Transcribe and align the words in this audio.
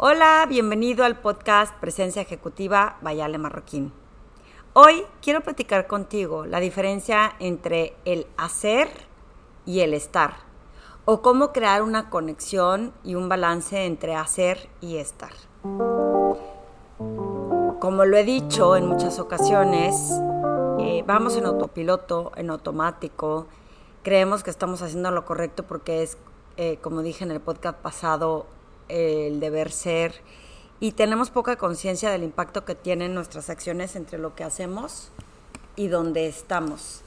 Hola, 0.00 0.46
bienvenido 0.48 1.04
al 1.04 1.18
podcast 1.18 1.74
Presencia 1.80 2.22
Ejecutiva 2.22 2.98
Bayale 3.02 3.36
Marroquín. 3.36 3.92
Hoy 4.72 5.02
quiero 5.20 5.40
platicar 5.40 5.88
contigo 5.88 6.46
la 6.46 6.60
diferencia 6.60 7.34
entre 7.40 7.96
el 8.04 8.28
hacer 8.36 8.88
y 9.66 9.80
el 9.80 9.94
estar, 9.94 10.34
o 11.04 11.20
cómo 11.20 11.52
crear 11.52 11.82
una 11.82 12.10
conexión 12.10 12.92
y 13.02 13.16
un 13.16 13.28
balance 13.28 13.86
entre 13.86 14.14
hacer 14.14 14.68
y 14.80 14.98
estar. 14.98 15.32
Como 17.80 18.04
lo 18.04 18.16
he 18.16 18.22
dicho 18.22 18.76
en 18.76 18.86
muchas 18.86 19.18
ocasiones, 19.18 19.96
eh, 20.78 21.02
vamos 21.08 21.36
en 21.36 21.44
autopiloto, 21.44 22.30
en 22.36 22.50
automático, 22.50 23.48
creemos 24.04 24.44
que 24.44 24.50
estamos 24.50 24.80
haciendo 24.80 25.10
lo 25.10 25.24
correcto 25.24 25.64
porque 25.64 26.04
es, 26.04 26.18
eh, 26.56 26.78
como 26.82 27.02
dije 27.02 27.24
en 27.24 27.32
el 27.32 27.40
podcast 27.40 27.78
pasado, 27.78 28.46
el 28.88 29.40
deber 29.40 29.70
ser 29.70 30.14
y 30.80 30.92
tenemos 30.92 31.30
poca 31.30 31.56
conciencia 31.56 32.10
del 32.10 32.22
impacto 32.22 32.64
que 32.64 32.74
tienen 32.74 33.14
nuestras 33.14 33.50
acciones 33.50 33.96
entre 33.96 34.18
lo 34.18 34.34
que 34.34 34.44
hacemos 34.44 35.10
y 35.76 35.88
donde 35.88 36.26
estamos. 36.26 37.02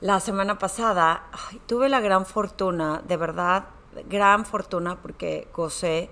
La 0.00 0.20
semana 0.20 0.58
pasada 0.58 1.24
tuve 1.66 1.88
la 1.88 2.00
gran 2.00 2.24
fortuna, 2.24 3.02
de 3.08 3.16
verdad, 3.16 3.64
gran 4.08 4.46
fortuna 4.46 5.00
porque 5.02 5.48
gocé 5.52 6.10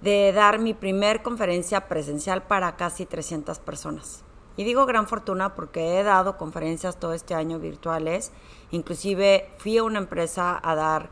de 0.00 0.32
dar 0.32 0.60
mi 0.60 0.74
primer 0.74 1.22
conferencia 1.22 1.88
presencial 1.88 2.42
para 2.44 2.76
casi 2.76 3.06
300 3.06 3.58
personas. 3.58 4.22
Y 4.56 4.64
digo 4.64 4.86
gran 4.86 5.06
fortuna 5.06 5.54
porque 5.54 5.98
he 5.98 6.02
dado 6.02 6.36
conferencias 6.36 6.98
todo 6.98 7.12
este 7.12 7.34
año 7.34 7.58
virtuales, 7.58 8.32
inclusive 8.70 9.50
fui 9.58 9.78
a 9.78 9.82
una 9.82 9.98
empresa 9.98 10.58
a 10.62 10.74
dar 10.74 11.10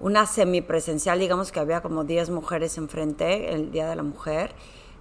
una 0.00 0.24
semipresencial, 0.24 1.18
digamos 1.18 1.52
que 1.52 1.60
había 1.60 1.82
como 1.82 2.04
10 2.04 2.30
mujeres 2.30 2.78
enfrente 2.78 3.54
el 3.54 3.70
Día 3.70 3.88
de 3.88 3.96
la 3.96 4.02
Mujer, 4.02 4.54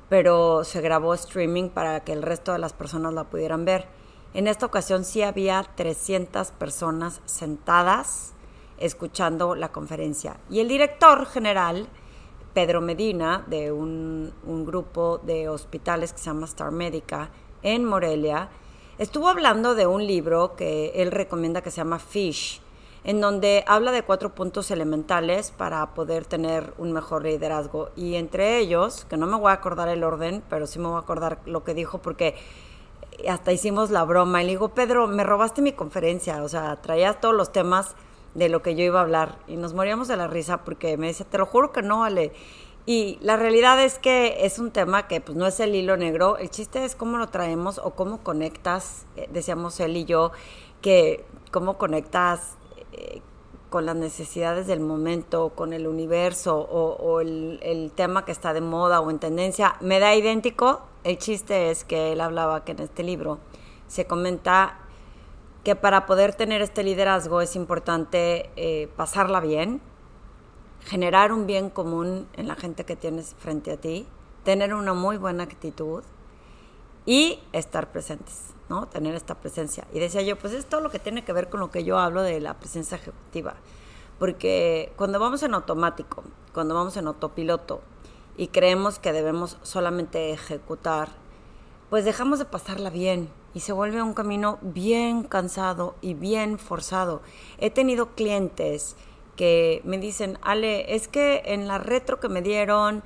pero 0.09 0.63
se 0.63 0.81
grabó 0.81 1.13
streaming 1.13 1.69
para 1.69 2.01
que 2.01 2.11
el 2.11 2.21
resto 2.21 2.51
de 2.51 2.59
las 2.59 2.73
personas 2.73 3.13
la 3.13 3.23
pudieran 3.23 3.63
ver. 3.63 3.87
En 4.33 4.47
esta 4.47 4.65
ocasión 4.65 5.05
sí 5.05 5.23
había 5.23 5.63
300 5.75 6.51
personas 6.51 7.21
sentadas 7.25 8.33
escuchando 8.77 9.55
la 9.55 9.71
conferencia. 9.71 10.37
Y 10.49 10.59
el 10.59 10.67
director 10.67 11.25
general, 11.25 11.87
Pedro 12.53 12.81
Medina, 12.81 13.43
de 13.47 13.71
un, 13.71 14.33
grupo 14.65 15.19
de 15.19 15.49
hospitales 15.49 16.11
que 16.11 16.19
se 16.19 16.25
llama 16.25 16.45
Star 16.45 16.71
Médica 16.71 17.29
en 17.63 17.85
Morelia, 17.85 18.49
estuvo 18.97 19.29
hablando 19.29 19.75
de 19.75 19.87
un 19.87 20.05
libro 20.05 20.55
que 20.55 20.91
él 20.95 21.11
recomienda 21.11 21.61
que 21.61 21.71
se 21.71 21.77
llama 21.77 21.99
Fish, 21.99 22.61
en 23.03 23.21
donde 23.21 23.63
habla 23.67 23.91
de 23.91 24.03
cuatro 24.03 24.35
puntos 24.35 24.71
elementales 24.71 25.51
para 25.51 25.93
poder 25.93 26.25
tener 26.25 26.73
un 26.77 26.91
mejor 26.91 27.23
liderazgo. 27.23 27.89
Y 27.95 28.15
entre 28.15 28.59
ellos, 28.59 29.05
que 29.09 29.17
no 29.17 29.25
me 29.27 29.37
voy 29.37 29.51
a 29.51 29.53
acordar 29.53 29.87
el 29.89 30.03
orden, 30.03 30.43
pero 30.49 30.67
sí 30.67 30.79
me 30.79 30.87
voy 30.87 30.97
a 30.97 30.99
acordar 30.99 31.39
lo 31.45 31.63
que 31.63 31.73
dijo 31.73 31.99
porque 31.99 32.35
hasta 33.27 33.51
hicimos 33.51 33.89
la 33.89 34.03
broma. 34.03 34.41
Y 34.41 34.45
le 34.45 34.51
digo, 34.51 34.69
Pedro, 34.69 35.07
me 35.07 35.23
robaste 35.23 35.61
mi 35.61 35.73
conferencia, 35.73 36.43
o 36.43 36.49
sea, 36.49 36.75
traías 36.77 37.19
todos 37.19 37.35
los 37.35 37.51
temas 37.51 37.95
de 38.35 38.49
lo 38.49 38.61
que 38.61 38.75
yo 38.75 38.83
iba 38.83 38.99
a 38.99 39.03
hablar. 39.03 39.37
Y 39.47 39.55
nos 39.55 39.73
moríamos 39.73 40.07
de 40.07 40.17
la 40.17 40.27
risa 40.27 40.63
porque 40.63 40.97
me 40.97 41.07
decía, 41.07 41.25
te 41.29 41.37
lo 41.37 41.45
juro 41.45 41.71
que 41.71 41.81
no, 41.81 41.99
vale. 41.99 42.33
Y 42.85 43.19
la 43.21 43.37
realidad 43.37 43.81
es 43.83 43.99
que 43.99 44.45
es 44.45 44.57
un 44.57 44.71
tema 44.71 45.07
que 45.07 45.21
pues 45.21 45.37
no 45.37 45.45
es 45.45 45.59
el 45.59 45.75
hilo 45.75 45.95
negro, 45.95 46.37
el 46.37 46.49
chiste 46.49 46.85
es 46.85 46.95
cómo 46.95 47.17
lo 47.17 47.27
traemos 47.27 47.77
o 47.77 47.91
cómo 47.91 48.23
conectas, 48.23 49.05
eh, 49.15 49.29
decíamos 49.31 49.79
él 49.79 49.95
y 49.95 50.05
yo, 50.05 50.31
que 50.81 51.23
cómo 51.51 51.77
conectas 51.77 52.57
eh, 52.91 53.21
con 53.69 53.85
las 53.85 53.95
necesidades 53.95 54.67
del 54.67 54.79
momento, 54.79 55.49
con 55.49 55.73
el 55.73 55.87
universo 55.87 56.57
o, 56.57 57.21
el, 57.21 57.91
tema 57.95 58.25
que 58.25 58.31
está 58.31 58.53
de 58.53 58.61
moda 58.61 58.99
o 58.99 59.11
en 59.11 59.19
tendencia, 59.19 59.75
me 59.79 59.99
da 59.99 60.15
idéntico. 60.15 60.81
El 61.03 61.17
chiste 61.17 61.69
es 61.69 61.83
que 61.83 62.13
él 62.13 62.21
hablaba 62.21 62.65
que 62.65 62.71
en 62.71 62.79
este 62.79 63.03
libro 63.03 63.37
se 63.87 64.05
comenta 64.05 64.79
que 65.63 65.75
para 65.75 66.05
poder 66.05 66.33
tener 66.33 66.61
este 66.61 66.83
liderazgo 66.83 67.41
es 67.41 67.55
importante 67.55 68.49
eh, 68.55 68.89
pasarla 68.95 69.39
bien, 69.39 69.81
generar 70.81 71.31
un 71.31 71.45
bien 71.45 71.69
común 71.69 72.27
en 72.33 72.47
la 72.47 72.55
gente 72.55 72.85
que 72.85 72.95
tienes 72.95 73.35
frente 73.37 73.71
a 73.71 73.77
ti, 73.77 74.07
tener 74.43 74.73
una 74.73 74.93
muy 74.93 75.17
buena 75.17 75.43
actitud 75.43 76.03
y 77.05 77.39
estar 77.53 77.91
presentes. 77.91 78.48
¿No? 78.69 78.87
Tener 78.87 79.15
esta 79.15 79.35
presencia. 79.35 79.85
Y 79.93 79.99
decía 79.99 80.21
yo, 80.21 80.37
pues 80.37 80.53
es 80.53 80.65
todo 80.65 80.81
lo 80.81 80.91
que 80.91 80.99
tiene 80.99 81.25
que 81.25 81.33
ver 81.33 81.49
con 81.49 81.59
lo 81.59 81.71
que 81.71 81.83
yo 81.83 81.97
hablo 81.97 82.21
de 82.21 82.39
la 82.39 82.53
presencia 82.53 82.95
ejecutiva. 82.95 83.55
Porque 84.19 84.93
cuando 84.95 85.19
vamos 85.19 85.43
en 85.43 85.53
automático, 85.53 86.23
cuando 86.53 86.75
vamos 86.75 86.95
en 86.97 87.07
autopiloto 87.07 87.81
y 88.37 88.47
creemos 88.47 88.99
que 88.99 89.11
debemos 89.11 89.57
solamente 89.63 90.31
ejecutar, 90.31 91.09
pues 91.89 92.05
dejamos 92.05 92.39
de 92.39 92.45
pasarla 92.45 92.89
bien 92.89 93.29
y 93.53 93.61
se 93.61 93.73
vuelve 93.73 94.01
un 94.01 94.13
camino 94.13 94.59
bien 94.61 95.23
cansado 95.23 95.95
y 96.01 96.13
bien 96.13 96.59
forzado. 96.59 97.21
He 97.57 97.71
tenido 97.71 98.13
clientes 98.15 98.95
que 99.35 99.81
me 99.85 99.97
dicen, 99.97 100.37
Ale, 100.41 100.93
es 100.93 101.07
que 101.07 101.41
en 101.45 101.67
la 101.67 101.77
retro 101.77 102.19
que 102.19 102.29
me 102.29 102.41
dieron, 102.41 103.03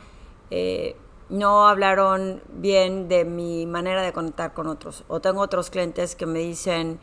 eh, 0.49 0.95
no 1.33 1.67
hablaron 1.67 2.43
bien 2.47 3.07
de 3.07 3.25
mi 3.25 3.65
manera 3.65 4.03
de 4.03 4.13
conectar 4.13 4.53
con 4.53 4.67
otros. 4.67 5.03
O 5.07 5.19
tengo 5.19 5.41
otros 5.41 5.71
clientes 5.71 6.15
que 6.15 6.27
me 6.27 6.37
dicen, 6.37 6.99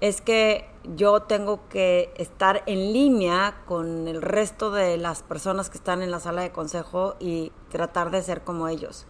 es 0.00 0.20
que 0.20 0.68
yo 0.96 1.22
tengo 1.22 1.60
que 1.68 2.12
estar 2.16 2.64
en 2.66 2.92
línea 2.92 3.62
con 3.64 4.08
el 4.08 4.20
resto 4.20 4.72
de 4.72 4.96
las 4.96 5.22
personas 5.22 5.70
que 5.70 5.78
están 5.78 6.02
en 6.02 6.10
la 6.10 6.18
sala 6.18 6.42
de 6.42 6.50
consejo 6.50 7.14
y 7.20 7.52
tratar 7.70 8.10
de 8.10 8.20
ser 8.20 8.42
como 8.42 8.66
ellos. 8.66 9.06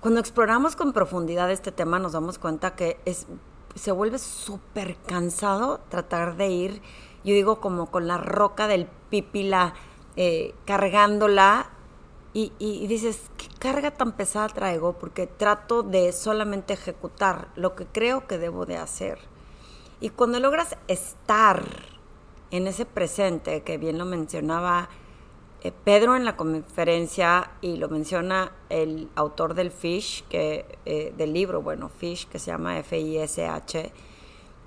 Cuando 0.00 0.20
exploramos 0.20 0.76
con 0.76 0.92
profundidad 0.92 1.50
este 1.50 1.72
tema 1.72 1.98
nos 1.98 2.12
damos 2.12 2.38
cuenta 2.38 2.76
que 2.76 3.00
es, 3.06 3.26
se 3.74 3.90
vuelve 3.90 4.18
súper 4.18 4.96
cansado 5.06 5.80
tratar 5.88 6.36
de 6.36 6.48
ir, 6.48 6.82
yo 7.24 7.32
digo 7.32 7.58
como 7.60 7.90
con 7.90 8.06
la 8.06 8.18
roca 8.18 8.68
del 8.68 8.86
pipila, 9.08 9.72
eh, 10.16 10.54
cargándola 10.66 11.70
y, 12.38 12.86
dices, 12.86 13.30
¿qué 13.38 13.46
carga 13.58 13.92
tan 13.92 14.12
pesada 14.12 14.48
traigo? 14.48 14.92
Porque 14.98 15.26
trato 15.26 15.82
de 15.82 16.12
solamente 16.12 16.74
ejecutar 16.74 17.48
lo 17.56 17.74
que 17.74 17.86
creo 17.86 18.26
que 18.26 18.36
debo 18.36 18.66
de 18.66 18.76
hacer. 18.76 19.18
Y 20.00 20.10
cuando 20.10 20.38
logras 20.38 20.76
estar 20.86 21.64
en 22.50 22.66
ese 22.66 22.84
presente, 22.84 23.62
que 23.62 23.78
bien 23.78 23.96
lo 23.96 24.04
mencionaba 24.04 24.90
eh, 25.62 25.72
Pedro 25.84 26.14
en 26.14 26.26
la 26.26 26.36
conferencia 26.36 27.52
y 27.62 27.78
lo 27.78 27.88
menciona 27.88 28.52
el 28.68 29.08
autor 29.14 29.54
del 29.54 29.70
Fish, 29.70 30.22
que, 30.28 30.78
eh, 30.84 31.14
del 31.16 31.32
libro, 31.32 31.62
bueno, 31.62 31.88
Fish, 31.88 32.28
que 32.28 32.38
se 32.38 32.50
llama 32.50 32.78
F-I-S-H, 32.80 33.92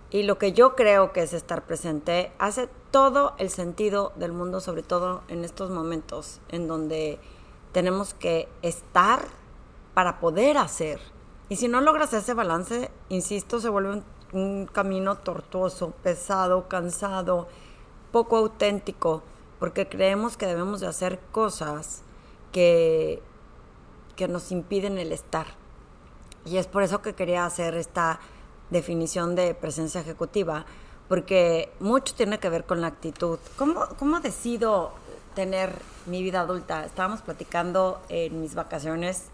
y 0.10 0.24
lo 0.24 0.40
que 0.40 0.54
yo 0.54 0.76
creo 0.76 1.14
que 1.14 1.22
es 1.22 1.34
estar 1.34 1.68
presente, 1.68 2.32
hace 2.40 2.68
todo 2.90 3.36
el 3.38 3.52
sentido 3.52 4.12
del 4.16 4.32
mundo, 4.32 4.60
sobre 4.60 4.82
todo 4.82 5.22
en 5.28 5.44
estos 5.44 5.70
momentos 5.70 6.42
en 6.50 6.68
donde 6.68 7.20
tenemos 7.72 8.14
que 8.14 8.48
estar 8.62 9.26
para 9.94 10.20
poder 10.20 10.58
hacer. 10.58 11.00
Y 11.50 11.56
si 11.56 11.68
no 11.68 11.82
logras 11.82 12.14
ese 12.14 12.34
balance, 12.34 12.92
insisto, 13.10 13.60
se 13.60 13.70
vuelve 13.70 14.04
un, 14.32 14.68
camino 14.68 15.18
tortuoso, 15.18 15.92
pesado, 16.04 16.68
cansado, 16.68 17.48
poco 18.12 18.38
auténtico, 18.38 19.24
porque 19.60 19.88
creemos 19.90 20.38
que 20.38 20.46
debemos 20.46 20.80
de 20.80 20.88
hacer 20.88 21.20
cosas 21.32 22.04
que, 22.52 23.24
que 24.16 24.28
nos 24.28 24.52
impiden 24.52 25.00
el 25.00 25.12
estar. 25.12 25.48
Y 26.46 26.58
es 26.58 26.68
por 26.68 26.84
eso 26.84 27.02
que 27.02 27.16
quería 27.16 27.46
hacer 27.46 27.76
esta 27.76 28.20
definición 28.70 29.36
de 29.36 29.56
presencia 29.56 30.02
ejecutiva, 30.02 30.66
porque 31.08 31.72
mucho 31.80 32.14
tiene 32.14 32.40
que 32.40 32.50
ver 32.50 32.66
con 32.66 32.82
la 32.82 32.88
actitud. 32.88 33.40
¿Cómo, 33.58 33.88
cómo 33.98 34.20
decido 34.20 34.92
tener 35.40 35.72
mi 36.06 36.22
vida 36.22 36.42
adulta. 36.42 36.84
Estábamos 36.84 37.22
platicando 37.22 38.02
en 38.10 38.42
mis 38.42 38.56
vacaciones, 38.56 39.28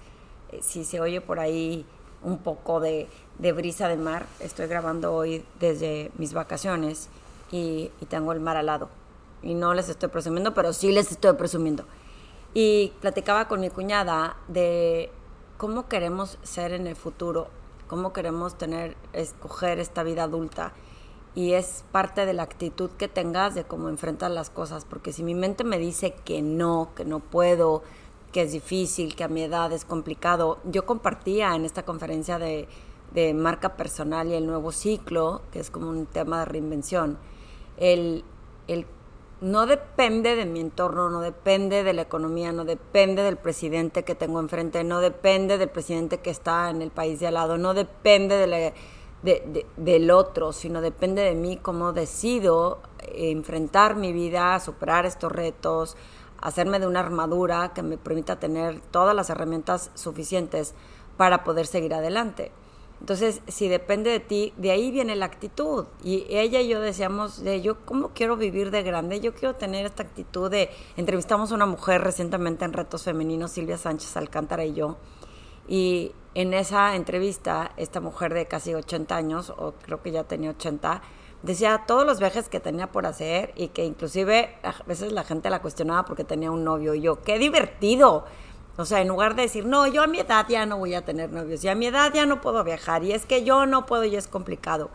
eh, 0.52 0.60
si 0.62 0.86
se 0.86 1.02
oye 1.02 1.20
por 1.20 1.40
ahí 1.40 1.84
un 2.22 2.38
poco 2.38 2.80
de, 2.80 3.08
brisa 3.40 3.88
de 3.88 3.98
mar, 3.98 4.28
estoy 4.40 4.68
grabando 4.68 5.16
hoy 5.16 5.44
desde 5.60 6.12
mis 6.20 6.34
vacaciones 6.34 7.10
y, 7.52 7.90
tengo 8.08 8.34
el 8.34 8.40
mar 8.40 8.56
al 8.56 8.68
lado. 8.68 8.88
Y 9.42 9.56
no 9.56 9.74
les 9.74 9.90
estoy 9.90 10.10
presumiendo, 10.10 10.54
pero 10.54 10.74
sí 10.74 10.92
les 10.92 11.12
estoy 11.12 11.34
presumiendo. 11.34 11.86
Y 12.54 12.94
platicaba 13.02 13.48
con 13.48 13.60
mi 13.60 13.72
cuñada 13.72 14.38
de 14.48 15.10
cómo 15.58 15.88
queremos 15.88 16.38
ser 16.44 16.72
en 16.72 16.86
el 16.86 16.96
futuro, 16.96 17.48
cómo 17.88 18.14
queremos 18.14 18.60
tener, 18.60 18.96
escoger 19.12 19.80
esta 19.80 20.04
vida 20.04 20.22
adulta 20.22 20.72
y 21.36 21.52
es 21.52 21.84
parte 21.92 22.26
de 22.26 22.34
la 22.34 22.44
actitud 22.44 22.90
que 22.92 23.10
tengas 23.10 23.54
de 23.56 23.66
cómo 23.66 23.90
enfrentar 23.90 24.32
las 24.32 24.50
cosas, 24.50 24.86
porque 24.86 25.12
si 25.12 25.22
mi 25.22 25.36
mente 25.36 25.66
me 25.66 25.78
dice 25.78 26.16
que 26.24 26.42
no, 26.42 26.92
que 26.96 27.04
no 27.04 27.20
puedo, 27.20 27.84
que 28.32 28.44
es 28.44 28.54
difícil, 28.54 29.16
que 29.16 29.26
a 29.26 29.28
mi 29.28 29.44
edad 29.44 29.72
es 29.74 29.84
complicado, 29.84 30.60
yo 30.64 30.86
compartía 30.86 31.54
en 31.56 31.66
esta 31.66 31.84
conferencia 31.84 32.40
de, 32.40 32.68
marca 33.34 33.78
personal 33.78 34.28
y 34.28 34.34
el 34.34 34.46
nuevo 34.46 34.74
ciclo, 34.74 35.42
que 35.52 35.60
es 35.60 35.70
como 35.70 35.90
un 35.90 36.06
tema 36.06 36.40
de 36.40 36.46
reinvención, 36.46 37.18
el, 37.78 38.26
el 38.68 38.86
no 39.40 39.66
depende 39.66 40.36
de 40.36 40.46
mi 40.46 40.60
entorno, 40.60 41.10
no 41.10 41.22
depende 41.22 41.84
de 41.84 41.94
la 41.94 42.02
economía, 42.02 42.52
no 42.52 42.66
depende 42.66 43.24
del 43.24 43.38
presidente 43.38 44.04
que 44.04 44.16
tengo 44.16 44.40
enfrente, 44.40 44.84
no 44.84 45.00
depende 45.00 45.58
del 45.58 45.70
presidente 45.70 46.20
que 46.20 46.30
está 46.30 46.70
en 46.70 46.82
el 46.82 46.92
país 46.92 47.20
de 47.20 47.28
al 47.28 47.36
lado, 47.36 47.58
no 47.58 47.74
depende 47.74 48.36
de 48.38 48.74
del 49.78 50.12
otro, 50.12 50.54
sino 50.54 50.82
depende 50.82 51.24
de 51.24 51.36
mí 51.36 51.58
cómo 51.58 51.94
decido 51.94 52.82
enfrentar 53.00 53.96
mi 53.96 54.14
vida, 54.14 54.60
superar 54.60 55.06
estos 55.06 55.32
retos, 55.32 55.98
hacerme 56.40 56.80
de 56.80 56.88
una 56.88 57.00
armadura 57.00 57.74
que 57.74 57.82
me 57.82 57.98
permita 57.98 58.40
tener 58.40 58.80
todas 58.92 59.16
las 59.16 59.30
herramientas 59.30 59.92
suficientes 59.96 60.76
para 61.18 61.44
poder 61.44 61.66
seguir 61.66 61.94
adelante. 61.94 62.52
Entonces, 63.00 63.42
si 63.48 63.68
depende 63.68 64.10
de 64.10 64.20
ti, 64.20 64.54
de 64.58 64.72
ahí 64.72 64.90
viene 64.90 65.16
la 65.16 65.26
actitud. 65.26 65.86
Y 66.04 66.26
ella 66.30 66.62
y 66.62 66.70
yo 66.70 66.80
decíamos, 66.80 67.44
de 67.44 67.62
yo, 67.62 67.86
¿cómo 67.86 68.12
quiero 68.14 68.38
vivir 68.38 68.72
de 68.72 68.84
grande? 68.84 69.20
Yo 69.20 69.34
quiero 69.34 69.56
tener 69.56 69.86
esta 69.86 70.04
actitud 70.04 70.50
de, 70.50 70.70
entrevistamos 70.96 71.52
a 71.52 71.56
una 71.56 71.66
mujer 71.66 72.02
recientemente 72.02 72.64
en 72.66 72.74
Retos 72.74 73.04
Femeninos, 73.04 73.52
Silvia 73.52 73.78
Sánchez 73.78 74.16
Alcántara 74.18 74.66
y 74.66 74.74
yo, 74.74 74.98
y 75.68 76.14
en 76.36 76.54
esa 76.54 76.96
entrevista, 76.96 77.72
esta 77.78 78.02
mujer 78.02 78.34
de 78.34 78.46
casi 78.46 78.74
80 78.74 79.16
años, 79.16 79.54
o 79.58 79.74
creo 79.82 80.02
que 80.02 80.12
ya 80.12 80.26
tenía 80.26 80.50
80, 80.52 81.02
decía 81.44 81.84
todos 81.88 82.06
los 82.06 82.20
viajes 82.20 82.50
que 82.50 82.60
tenía 82.60 82.92
por 82.92 83.06
hacer 83.06 83.54
y 83.56 83.70
que 83.70 83.86
inclusive 83.86 84.58
a 84.64 84.76
veces 84.86 85.14
la 85.14 85.24
gente 85.24 85.50
la 85.50 85.62
cuestionaba 85.62 86.04
porque 86.06 86.24
tenía 86.24 86.52
un 86.52 86.64
novio. 86.64 86.94
Y 86.94 87.02
yo, 87.02 87.22
qué 87.22 87.40
divertido. 87.40 88.26
O 88.78 88.84
sea, 88.84 89.00
en 89.02 89.08
lugar 89.08 89.36
de 89.36 89.44
decir, 89.44 89.66
no, 89.66 89.88
yo 89.88 90.04
a 90.04 90.08
mi 90.08 90.20
edad 90.20 90.46
ya 90.50 90.66
no 90.66 90.78
voy 90.78 90.94
a 90.96 91.06
tener 91.06 91.32
novios 91.32 91.64
y 91.64 91.70
a 91.70 91.76
mi 91.76 91.86
edad 91.86 92.12
ya 92.14 92.26
no 92.26 92.42
puedo 92.42 92.62
viajar 92.66 93.04
y 93.06 93.14
es 93.14 93.26
que 93.26 93.46
yo 93.46 93.66
no 93.66 93.86
puedo 93.86 94.04
y 94.04 94.18
es 94.18 94.28
complicado. 94.28 94.90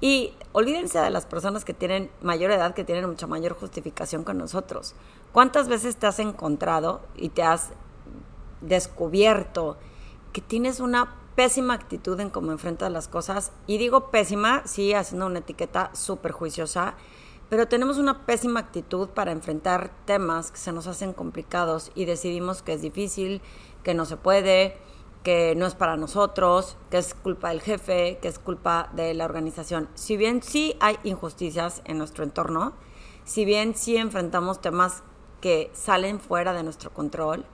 Y 0.00 0.32
olvídense 0.52 0.98
de 1.00 1.10
las 1.10 1.26
personas 1.26 1.64
que 1.64 1.74
tienen 1.74 2.10
mayor 2.22 2.52
edad, 2.52 2.72
que 2.72 2.84
tienen 2.84 3.06
mucha 3.06 3.26
mayor 3.26 3.52
justificación 3.52 4.24
que 4.24 4.32
nosotros. 4.32 4.94
¿Cuántas 5.32 5.68
veces 5.68 5.96
te 5.96 6.06
has 6.06 6.20
encontrado 6.20 7.02
y 7.16 7.28
te 7.28 7.42
has 7.42 7.72
descubierto 8.62 9.76
tienes 10.40 10.80
una 10.80 11.16
pésima 11.34 11.74
actitud 11.74 12.18
en 12.20 12.30
cómo 12.30 12.52
enfrentas 12.52 12.90
las 12.90 13.08
cosas? 13.08 13.52
Y 13.66 13.78
digo 13.78 14.10
pésima, 14.10 14.62
sí, 14.66 14.94
haciendo 14.94 15.26
una 15.26 15.40
etiqueta 15.40 15.90
súper 15.94 16.32
juiciosa 16.32 16.94
pero 17.48 17.66
tenemos 17.66 17.98
una 17.98 18.26
pésima 18.26 18.60
actitud 18.60 19.08
para 19.08 19.32
enfrentar 19.32 19.90
temas 20.04 20.50
que 20.50 20.58
se 20.58 20.72
nos 20.72 20.86
hacen 20.86 21.12
complicados 21.12 21.90
y 21.94 22.04
decidimos 22.04 22.62
que 22.62 22.74
es 22.74 22.82
difícil, 22.82 23.40
que 23.82 23.94
no 23.94 24.04
se 24.04 24.18
puede, 24.18 24.76
que 25.22 25.54
no 25.56 25.66
es 25.66 25.74
para 25.74 25.96
nosotros, 25.96 26.76
que 26.90 26.98
es 26.98 27.14
culpa 27.14 27.48
del 27.48 27.62
jefe, 27.62 28.18
que 28.20 28.28
es 28.28 28.38
culpa 28.38 28.90
de 28.92 29.14
la 29.14 29.24
organización. 29.24 29.88
Si 29.94 30.16
bien 30.16 30.42
sí 30.42 30.76
hay 30.80 30.98
injusticias 31.04 31.80
en 31.86 31.96
nuestro 31.96 32.22
entorno, 32.22 32.74
si 33.24 33.46
bien 33.46 33.74
sí 33.74 33.96
enfrentamos 33.96 34.60
temas 34.60 35.02
que 35.40 35.70
salen 35.72 36.20
fuera 36.20 36.52
de 36.52 36.62
nuestro 36.62 36.92
control, 36.92 37.46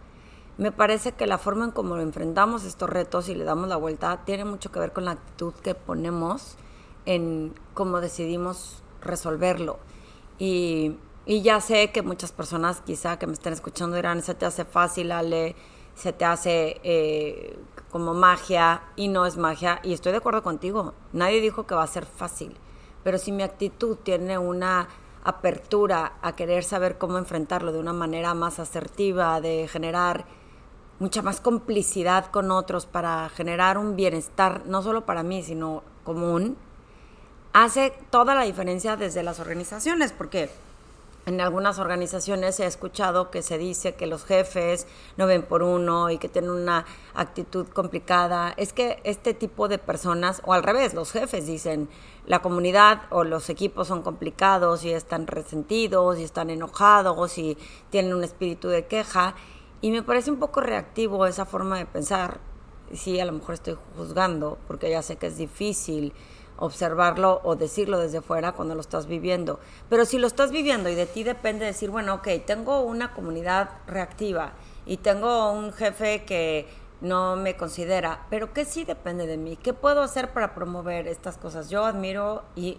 me 0.57 0.71
parece 0.71 1.13
que 1.13 1.27
la 1.27 1.39
forma 1.39 1.65
en 1.65 1.71
cómo 1.73 1.97
enfrentamos 1.97 2.65
estos 2.65 2.89
retos 2.89 3.29
y 3.29 3.35
le 3.35 3.45
damos 3.45 3.69
la 3.69 3.77
vuelta 3.77 4.25
tiene 4.25 4.45
mucho 4.45 4.71
que 4.71 4.79
ver 4.79 4.93
con 4.93 5.05
la 5.05 5.13
actitud 5.13 5.53
que 5.55 5.75
ponemos 5.75 6.57
en 7.07 7.55
cómo 7.75 8.01
decidimos 8.01 8.83
resolverlo. 9.01 9.79
Y, 10.39 10.97
ya 11.27 11.61
sé 11.61 11.91
que 11.91 12.03
muchas 12.03 12.33
personas 12.33 12.83
quizá 12.83 13.19
que 13.19 13.27
me 13.27 13.33
estén 13.33 13.55
escuchando 13.55 13.97
dirán, 13.97 14.23
se 14.23 14.35
te 14.35 14.45
hace 14.45 14.65
fácil, 14.65 15.11
Ale, 15.11 15.57
se 15.95 16.13
te 16.13 16.25
hace 16.25 16.81
eh, 16.85 17.59
como 17.91 18.13
magia 18.13 18.83
y 18.95 19.09
no 19.09 19.25
es 19.25 19.37
magia. 19.37 19.81
Y 19.83 19.95
estoy 19.95 20.13
de 20.13 20.19
acuerdo 20.19 20.43
contigo, 20.43 20.93
nadie 21.13 21.41
dijo 21.41 21.67
que 21.67 21.75
va 21.75 21.83
a 21.83 21.87
ser 21.87 22.05
fácil, 22.05 22.57
pero 23.03 23.19
si 23.19 23.33
mi 23.33 23.43
actitud 23.43 23.97
tiene 23.97 24.37
una 24.37 24.89
apertura 25.25 26.19
a 26.21 26.37
querer 26.37 26.63
saber 26.65 26.99
cómo 26.99 27.17
enfrentarlo 27.17 27.73
de 27.73 27.79
una 27.79 27.95
manera 27.95 28.35
más 28.35 28.59
asertiva, 28.59 29.41
de 29.41 29.67
generar 29.67 30.27
mucha 30.99 31.23
más 31.23 31.41
complicidad 31.41 32.27
con 32.31 32.51
otros 32.51 32.87
para 32.87 33.29
generar 33.29 33.79
un 33.79 33.97
bienestar, 33.97 34.63
no 34.67 34.83
solo 34.83 35.05
para 35.05 35.23
mí, 35.23 35.43
sino 35.43 35.83
común, 36.05 36.57
hace 37.53 37.93
toda 38.11 38.35
la 38.35 38.43
diferencia 38.43 38.97
desde 38.97 39.23
las 39.23 39.41
organizaciones, 39.41 40.13
porque 40.13 40.51
en 41.27 41.41
algunas 41.41 41.79
organizaciones 41.79 42.61
he 42.61 42.67
escuchado 42.67 43.31
que 43.31 43.41
se 43.41 43.57
dice 43.57 43.95
que 43.95 44.07
los 44.07 44.25
jefes 44.25 44.87
no 45.17 45.27
ven 45.27 45.43
por 45.43 45.63
uno 45.63 46.11
y 46.11 46.19
que 46.19 46.29
tienen 46.29 46.51
una 46.51 46.85
actitud 47.15 47.67
complicada. 47.69 48.53
Es 48.59 48.75
que 48.75 49.01
este 49.05 49.33
tipo 49.33 49.67
de 49.69 49.79
personas, 49.79 50.43
o 50.45 50.53
al 50.53 50.63
revés, 50.63 50.93
los 50.93 51.13
jefes 51.13 51.47
dicen, 51.47 51.89
la 52.27 52.43
comunidad 52.43 53.03
o 53.11 53.25
los 53.25 53.49
equipos 53.49 53.89
son 53.89 54.03
complicados 54.03 54.85
y 54.85 54.93
están 54.93 55.27
resentidos 55.27 56.19
y 56.19 56.25
están 56.25 56.51
enojados 56.51 57.39
y 57.39 57.57
tienen 57.89 58.13
un 58.13 58.25
espíritu 58.25 58.69
de 58.69 58.87
queja. 58.87 59.35
Y 59.85 59.91
me 59.91 60.03
parece 60.03 60.31
un 60.31 60.39
poco 60.39 60.63
reactivo 60.63 61.27
esa 61.27 61.45
forma 61.45 61.77
de 61.77 61.85
pensar. 61.85 62.41
Sí, 62.95 63.21
a 63.21 63.27
lo 63.27 63.33
mejor 63.33 63.53
estoy 63.53 63.77
juzgando 63.99 64.57
porque 64.67 64.89
ya 64.89 65.03
sé 65.03 65.17
que 65.17 65.27
es 65.27 65.37
difícil 65.37 66.15
observarlo 66.57 67.43
o 67.45 67.55
decirlo 67.55 67.99
desde 67.99 68.23
fuera 68.23 68.53
cuando 68.53 68.75
lo 68.75 68.81
estás 68.81 69.07
viviendo. 69.07 69.61
Pero 69.91 70.07
si 70.07 70.17
lo 70.17 70.27
estás 70.27 70.53
viviendo 70.53 70.89
y 70.89 70.95
de 70.95 71.05
ti 71.05 71.23
depende 71.23 71.67
decir, 71.67 71.91
bueno, 71.91 72.15
ok, 72.15 72.29
tengo 72.47 72.81
una 72.81 73.13
comunidad 73.13 73.73
reactiva 73.87 74.55
y 74.87 74.97
tengo 74.97 75.53
un 75.53 75.71
jefe 75.75 76.25
que 76.25 76.67
no 77.03 77.37
me 77.37 77.59
considera, 77.59 78.25
pero 78.31 78.55
que 78.55 78.65
sí 78.65 78.85
depende 78.85 79.27
de 79.27 79.37
mí. 79.37 79.59
¿Qué 79.59 79.75
puedo 79.75 80.01
hacer 80.01 80.33
para 80.33 80.55
promover 80.55 81.09
estas 81.09 81.37
cosas? 81.37 81.69
Yo 81.69 81.85
admiro 81.85 82.43
y 82.57 82.79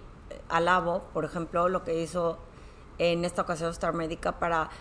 alabo, 0.49 1.03
por 1.13 1.23
ejemplo, 1.23 1.69
lo 1.69 1.83
que 1.83 2.01
hizo 2.01 2.39
en 2.97 3.25
esta 3.25 3.43
ocasión 3.43 3.69
Star 3.69 3.93
Médica 3.93 4.39
para 4.39 4.71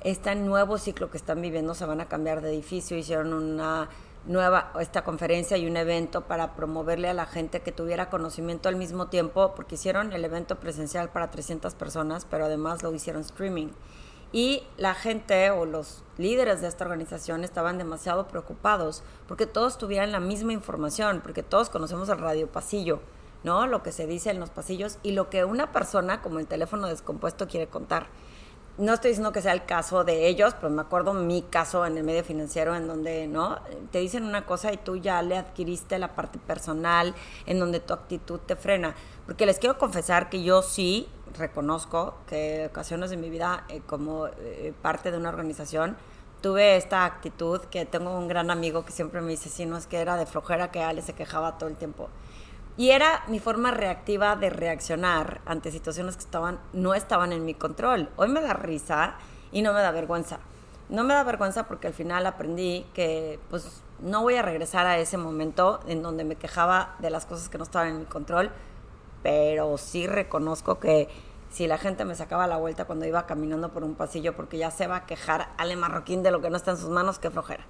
este 0.00 0.34
nuevo 0.34 0.78
ciclo 0.78 1.10
que 1.10 1.16
están 1.16 1.40
viviendo. 1.40 1.74
Se 1.74 1.86
van 1.86 2.00
a 2.00 2.08
cambiar 2.08 2.40
de 2.40 2.50
edificio, 2.50 2.96
hicieron 2.96 3.32
una 3.32 3.88
nueva 4.26 4.72
esta 4.80 5.04
conferencia 5.04 5.56
y 5.56 5.66
un 5.66 5.76
evento 5.76 6.22
para 6.22 6.54
promoverle 6.54 7.08
a 7.08 7.14
la 7.14 7.26
gente 7.26 7.60
que 7.60 7.72
tuviera 7.72 8.10
conocimiento 8.10 8.68
al 8.68 8.76
mismo 8.76 9.08
tiempo, 9.08 9.54
porque 9.54 9.76
hicieron 9.76 10.12
el 10.12 10.24
evento 10.24 10.60
presencial 10.60 11.10
para 11.10 11.30
300 11.30 11.74
personas, 11.74 12.26
pero 12.28 12.44
además 12.44 12.82
lo 12.82 12.92
hicieron 12.92 13.22
streaming. 13.22 13.68
Y 14.30 14.62
la 14.76 14.94
gente 14.94 15.50
o 15.50 15.64
los 15.64 16.02
líderes 16.18 16.60
de 16.60 16.68
esta 16.68 16.84
organización 16.84 17.44
estaban 17.44 17.78
demasiado 17.78 18.28
preocupados 18.28 19.02
porque 19.26 19.46
todos 19.46 19.78
tuvieran 19.78 20.12
la 20.12 20.20
misma 20.20 20.52
información, 20.52 21.20
porque 21.22 21.42
todos 21.42 21.70
conocemos 21.70 22.10
el 22.10 22.18
radio 22.18 22.46
pasillo, 22.46 23.00
¿no? 23.42 23.66
Lo 23.66 23.82
que 23.82 23.90
se 23.90 24.06
dice 24.06 24.30
en 24.30 24.38
los 24.38 24.50
pasillos 24.50 24.98
y 25.02 25.12
lo 25.12 25.30
que 25.30 25.46
una 25.46 25.72
persona 25.72 26.20
como 26.20 26.40
el 26.40 26.46
teléfono 26.46 26.88
descompuesto 26.88 27.48
quiere 27.48 27.68
contar 27.68 28.08
no 28.78 28.94
estoy 28.94 29.10
diciendo 29.10 29.32
que 29.32 29.42
sea 29.42 29.52
el 29.52 29.64
caso 29.64 30.04
de 30.04 30.28
ellos, 30.28 30.54
pero 30.54 30.70
me 30.70 30.82
acuerdo 30.82 31.12
mi 31.12 31.42
caso 31.42 31.84
en 31.84 31.98
el 31.98 32.04
medio 32.04 32.22
financiero 32.22 32.76
en 32.76 32.86
donde, 32.86 33.26
¿no? 33.26 33.58
Te 33.90 33.98
dicen 33.98 34.24
una 34.24 34.46
cosa 34.46 34.72
y 34.72 34.76
tú 34.76 34.96
ya 34.96 35.20
le 35.20 35.36
adquiriste 35.36 35.98
la 35.98 36.14
parte 36.14 36.38
personal, 36.38 37.14
en 37.46 37.58
donde 37.58 37.80
tu 37.80 37.92
actitud 37.92 38.38
te 38.38 38.54
frena. 38.54 38.94
Porque 39.26 39.46
les 39.46 39.58
quiero 39.58 39.78
confesar 39.78 40.30
que 40.30 40.44
yo 40.44 40.62
sí 40.62 41.08
reconozco 41.36 42.14
que 42.28 42.68
ocasiones 42.70 43.10
de 43.10 43.16
mi 43.16 43.30
vida, 43.30 43.64
eh, 43.68 43.82
como 43.84 44.28
eh, 44.28 44.72
parte 44.80 45.10
de 45.10 45.18
una 45.18 45.28
organización, 45.30 45.96
tuve 46.40 46.76
esta 46.76 47.04
actitud 47.04 47.60
que 47.62 47.84
tengo 47.84 48.16
un 48.16 48.28
gran 48.28 48.48
amigo 48.50 48.84
que 48.84 48.92
siempre 48.92 49.20
me 49.20 49.32
dice, 49.32 49.48
sí, 49.48 49.66
no 49.66 49.76
es 49.76 49.88
que 49.88 49.98
era 49.98 50.16
de 50.16 50.24
flojera 50.24 50.70
que 50.70 50.82
Ale 50.82 51.02
se 51.02 51.14
quejaba 51.14 51.58
todo 51.58 51.68
el 51.68 51.76
tiempo. 51.76 52.08
Y 52.78 52.92
era 52.92 53.24
mi 53.26 53.40
forma 53.40 53.72
reactiva 53.72 54.36
de 54.36 54.50
reaccionar 54.50 55.40
ante 55.46 55.72
situaciones 55.72 56.14
que 56.14 56.22
estaban, 56.22 56.60
no 56.72 56.94
estaban 56.94 57.32
en 57.32 57.44
mi 57.44 57.52
control. 57.52 58.08
Hoy 58.14 58.28
me 58.28 58.40
da 58.40 58.52
risa 58.52 59.16
y 59.50 59.62
no 59.62 59.72
me 59.72 59.80
da 59.80 59.90
vergüenza. 59.90 60.38
No 60.88 61.02
me 61.02 61.12
da 61.12 61.24
vergüenza 61.24 61.66
porque 61.66 61.88
al 61.88 61.92
final 61.92 62.24
aprendí 62.24 62.86
que 62.94 63.40
pues 63.50 63.82
no 63.98 64.22
voy 64.22 64.36
a 64.36 64.42
regresar 64.42 64.86
a 64.86 64.96
ese 64.96 65.16
momento 65.16 65.80
en 65.88 66.04
donde 66.04 66.22
me 66.22 66.36
quejaba 66.36 66.94
de 67.00 67.10
las 67.10 67.26
cosas 67.26 67.48
que 67.48 67.58
no 67.58 67.64
estaban 67.64 67.88
en 67.88 67.98
mi 67.98 68.04
control, 68.04 68.52
pero 69.24 69.76
sí 69.76 70.06
reconozco 70.06 70.78
que 70.78 71.08
si 71.50 71.66
la 71.66 71.78
gente 71.78 72.04
me 72.04 72.14
sacaba 72.14 72.46
la 72.46 72.58
vuelta 72.58 72.84
cuando 72.84 73.06
iba 73.06 73.26
caminando 73.26 73.72
por 73.72 73.82
un 73.82 73.96
pasillo 73.96 74.36
porque 74.36 74.56
ya 74.56 74.70
se 74.70 74.86
va 74.86 74.98
a 74.98 75.06
quejar 75.06 75.48
Ale 75.56 75.74
Marroquín 75.74 76.22
de 76.22 76.30
lo 76.30 76.40
que 76.40 76.48
no 76.48 76.56
está 76.56 76.70
en 76.70 76.76
sus 76.76 76.90
manos, 76.90 77.18
qué 77.18 77.28
flojera. 77.28 77.66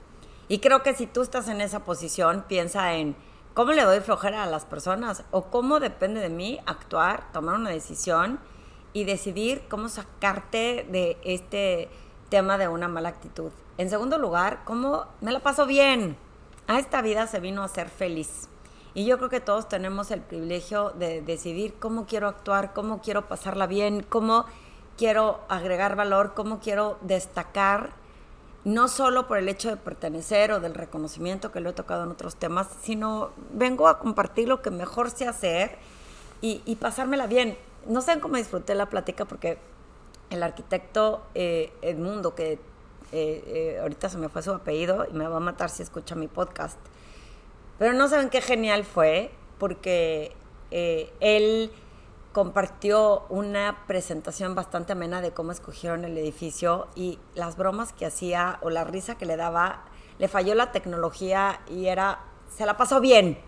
Y 0.49 0.59
creo 0.59 0.83
que 0.83 0.93
si 0.93 1.07
tú 1.07 1.23
estás 1.23 1.49
en 1.49 1.63
esa 1.63 1.81
posición, 1.81 2.45
piensa 2.47 2.93
en 2.93 3.17
¿Cómo 3.59 3.73
le 3.73 3.83
doy 3.83 3.99
flojera 3.99 4.45
a 4.45 4.47
las 4.47 4.65
personas? 4.65 5.25
¿O 5.33 5.47
cómo 5.47 5.81
depende 5.81 6.21
de 6.21 6.29
mí 6.29 6.61
actuar, 6.65 7.25
tomar 7.33 7.57
una 7.57 7.71
decisión 7.71 8.39
y 8.93 9.03
decidir 9.03 9.65
cómo 9.69 9.89
sacarte 9.89 10.87
de 10.89 11.19
este 11.25 11.89
tema 12.29 12.57
de 12.57 12.69
una 12.69 12.87
mala 12.87 13.09
actitud? 13.09 13.51
En 13.77 13.91
segundo 13.91 14.17
lugar, 14.17 14.61
¿cómo 14.65 15.07
me 15.21 15.33
la 15.33 15.41
paso 15.41 15.67
bien? 15.67 16.17
A 16.69 16.79
esta 16.79 17.03
vida 17.03 17.27
se 17.27 17.41
vino 17.41 17.65
a 17.65 17.69
ser 17.69 17.89
feliz. 17.89 18.49
Y 18.95 19.07
yo 19.07 19.19
creo 19.19 19.29
que 19.29 19.41
todos 19.41 19.69
tenemos 19.69 20.13
el 20.13 20.21
privilegio 20.21 20.91
de 20.91 21.21
decidir 21.21 21.75
cómo 21.81 22.07
quiero 22.07 22.29
actuar, 22.29 22.73
cómo 22.73 23.01
quiero 23.01 23.27
pasarla 23.27 23.67
bien, 23.67 24.07
cómo 24.09 24.45
quiero 24.97 25.41
agregar 25.49 25.97
valor, 25.97 26.33
cómo 26.33 26.61
quiero 26.61 26.97
destacar 27.01 27.91
no 28.69 28.87
solo 28.89 29.27
por 29.27 29.39
el 29.39 29.49
hecho 29.49 29.71
de 29.71 29.79
pertenecer 29.79 30.53
o 30.53 30.61
del 30.61 30.75
reconocimiento 30.75 31.51
que 31.51 31.61
lo 31.61 31.71
he 31.71 31.73
tocado 31.73 32.05
en 32.05 32.11
otros 32.11 32.37
temas, 32.37 32.69
sino 32.83 33.31
vengo 33.51 33.89
a 33.89 33.99
compartir 33.99 34.47
lo 34.47 34.61
que 34.61 34.71
mejor 34.71 35.11
sé 35.11 35.27
hacer 35.27 35.79
y, 36.43 36.77
pasármela 36.77 37.27
bien. 37.27 37.57
No 37.87 38.03
sé 38.03 38.21
cómo 38.21 38.37
disfruté 38.37 38.75
la 38.75 38.91
plática 38.91 39.25
porque 39.25 39.57
el 40.29 40.43
arquitecto 40.43 41.23
eh, 41.35 41.73
Edmundo, 41.81 42.35
que 42.35 42.53
eh, 42.53 42.59
eh, 43.13 43.79
ahorita 43.81 44.11
se 44.11 44.19
me 44.19 44.29
fue 44.29 44.43
su 44.43 44.53
apellido 44.53 45.07
y 45.11 45.15
me 45.15 45.27
va 45.27 45.39
a 45.39 45.41
matar 45.41 45.71
si 45.71 45.83
escucha 45.83 46.15
mi 46.15 46.29
podcast. 46.29 46.79
Pero 47.79 47.95
no 47.95 48.07
saben 48.07 48.29
qué 48.29 48.43
genial 48.43 48.85
fue, 48.85 49.31
porque 49.59 50.37
él 50.71 51.73
compartió 52.39 53.27
una 53.31 53.85
presentación 53.89 54.55
bastante 54.55 54.93
amena 54.93 55.21
de 55.21 55.33
cómo 55.33 55.51
escogieron 55.51 56.05
el 56.05 56.17
edificio 56.17 56.87
y 56.95 57.19
las 57.35 57.57
bromas 57.57 57.93
que 57.93 58.07
hacía 58.07 58.61
o 58.63 58.71
la 58.71 58.85
risa 58.85 59.17
que 59.17 59.27
le 59.27 59.37
daba, 59.37 59.83
le 60.21 60.29
falló 60.29 60.55
la 60.55 60.71
tecnología 60.71 61.59
y 61.69 61.87
era, 61.87 62.21
se 62.57 62.65
la 62.65 62.77
pasó 62.77 63.01
bien. 63.01 63.41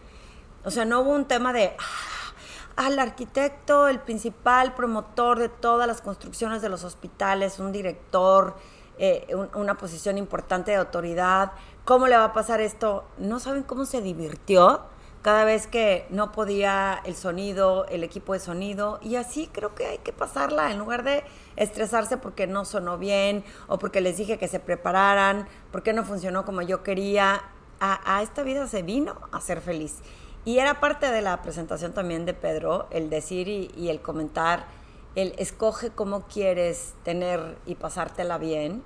O 0.64 0.72
sea, 0.72 0.84
no 0.84 1.02
hubo 1.02 1.10
un 1.10 1.26
tema 1.26 1.52
de, 1.52 1.76
ah, 1.78 2.84
al 2.84 2.98
arquitecto, 2.98 3.86
el 3.86 4.00
principal 4.00 4.74
promotor 4.74 5.38
de 5.38 5.48
todas 5.48 5.86
las 5.86 6.00
construcciones 6.00 6.60
de 6.60 6.68
los 6.68 6.82
hospitales, 6.82 7.60
un 7.60 7.70
director, 7.70 8.56
eh, 8.98 9.32
una 9.54 9.76
posición 9.76 10.18
importante 10.18 10.72
de 10.72 10.78
autoridad, 10.78 11.52
¿cómo 11.84 12.08
le 12.08 12.16
va 12.16 12.24
a 12.24 12.32
pasar 12.32 12.60
esto? 12.60 13.04
No 13.18 13.38
saben 13.38 13.62
cómo 13.62 13.84
se 13.84 14.02
divirtió 14.02 14.82
cada 15.22 15.44
vez 15.44 15.66
que 15.66 16.06
no 16.08 16.32
podía 16.32 17.00
el 17.04 17.14
sonido, 17.14 17.86
el 17.86 18.04
equipo 18.04 18.32
de 18.32 18.40
sonido, 18.40 18.98
y 19.02 19.16
así 19.16 19.48
creo 19.52 19.74
que 19.74 19.86
hay 19.86 19.98
que 19.98 20.12
pasarla 20.12 20.70
en 20.70 20.78
lugar 20.78 21.02
de 21.02 21.24
estresarse 21.56 22.16
porque 22.16 22.46
no 22.46 22.64
sonó 22.64 22.96
bien 22.96 23.44
o 23.66 23.78
porque 23.78 24.00
les 24.00 24.16
dije 24.16 24.38
que 24.38 24.48
se 24.48 24.60
prepararan, 24.60 25.46
porque 25.72 25.92
no 25.92 26.04
funcionó 26.04 26.44
como 26.44 26.62
yo 26.62 26.82
quería. 26.82 27.42
A, 27.82 28.20
esta 28.22 28.42
vida 28.42 28.66
se 28.66 28.82
vino 28.82 29.16
a 29.32 29.40
ser 29.40 29.62
feliz. 29.62 30.00
Y 30.44 30.58
era 30.58 30.80
parte 30.80 31.10
de 31.10 31.22
la 31.22 31.40
presentación 31.40 31.94
también 31.94 32.26
de 32.26 32.34
Pedro, 32.34 32.86
el 32.90 33.08
decir 33.08 33.48
y, 33.48 33.88
el 33.88 34.02
comentar, 34.02 34.66
el 35.14 35.34
escoge 35.38 35.88
cómo 35.88 36.26
quieres 36.26 36.94
tener 37.04 37.56
y 37.64 37.76
pasártela 37.76 38.36
bien. 38.36 38.82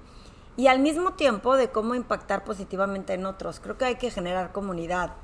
Y 0.57 0.69
al 0.69 0.79
mismo 0.79 1.15
tiempo 1.15 1.57
de 1.57 1.71
cómo 1.71 1.97
impactar 1.97 2.45
positivamente 2.45 3.15
en 3.15 3.27
otros. 3.27 3.59
Creo 3.59 3.77
que 3.77 3.85
hay 3.85 3.97
que 3.97 4.13
generar 4.13 4.53
comunidad 4.53 5.15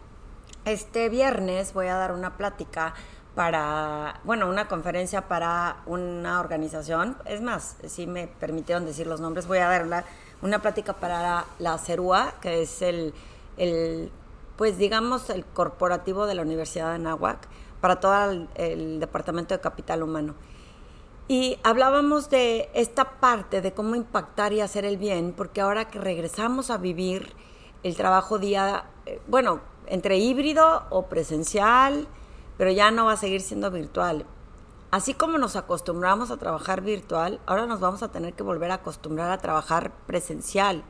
este 0.64 1.09
viernes 1.09 1.73
voy 1.73 1.87
a 1.87 1.97
dar 1.97 2.12
una 2.12 2.37
plática 2.37 2.95
para, 3.35 4.21
bueno, 4.25 4.49
una 4.49 4.69
conferencia 4.69 5.29
para 5.29 5.76
una 5.87 6.40
organización. 6.40 7.17
Es 7.25 7.40
más, 7.40 7.76
si 7.87 8.07
me 8.07 8.26
permitieron 8.26 8.85
decir 8.85 9.07
los 9.07 9.21
nombres, 9.21 9.47
voy 9.47 9.59
a 9.59 9.69
dar 9.69 10.05
una 10.43 10.61
plática 10.61 10.95
para 10.95 11.45
la, 11.59 11.79
CERUA, 11.79 12.35
que 12.40 12.62
es 12.62 12.83
el, 12.83 13.14
el, 13.57 14.11
pues 14.57 14.79
digamos, 14.79 15.31
el 15.31 15.45
corporativo 15.45 16.26
de 16.26 16.35
la 16.35 16.43
Universidad 16.43 16.88
de 16.88 16.97
Anáhuac, 16.97 17.49
para 17.81 18.00
todo 18.00 18.47
el, 18.57 19.00
Departamento 19.00 19.55
de 19.55 19.61
Capital 19.61 20.02
Humano. 20.02 20.35
Y 21.29 21.59
hablábamos 21.62 22.29
de 22.29 22.69
esta 22.75 23.21
parte 23.21 23.61
de 23.61 23.73
cómo 23.73 23.95
impactar 23.95 24.52
y 24.52 24.61
hacer 24.61 24.85
el 24.85 24.99
bien, 24.99 25.33
porque 25.37 25.61
ahora 25.61 25.87
que 25.87 26.00
regresamos 26.00 26.71
a 26.71 26.76
vivir 26.76 27.33
el 27.85 27.97
trabajo 27.97 28.38
día, 28.38 28.85
eh, 29.07 29.21
bueno, 29.29 29.61
entre 29.87 30.19
híbrido 30.19 30.85
o 30.91 31.07
presencial, 31.07 32.07
pero 32.57 32.71
ya 32.71 32.91
no 32.91 33.07
va 33.07 33.13
a 33.13 33.17
seguir 33.17 33.41
siendo 33.41 33.71
virtual. 33.71 34.27
Así 34.91 35.15
como 35.15 35.39
nos 35.39 35.55
acostumbramos 35.55 36.31
a 36.31 36.37
trabajar 36.37 36.81
virtual, 36.81 37.41
ahora 37.47 37.67
nos 37.67 37.79
vamos 37.79 38.03
a 38.03 38.11
tener 38.11 38.35
que 38.35 38.43
volver 38.43 38.73
a 38.73 38.75
acostumbrar 38.75 39.31
a 39.31 39.39
trabajar 39.39 39.93
presencial. 40.07 40.83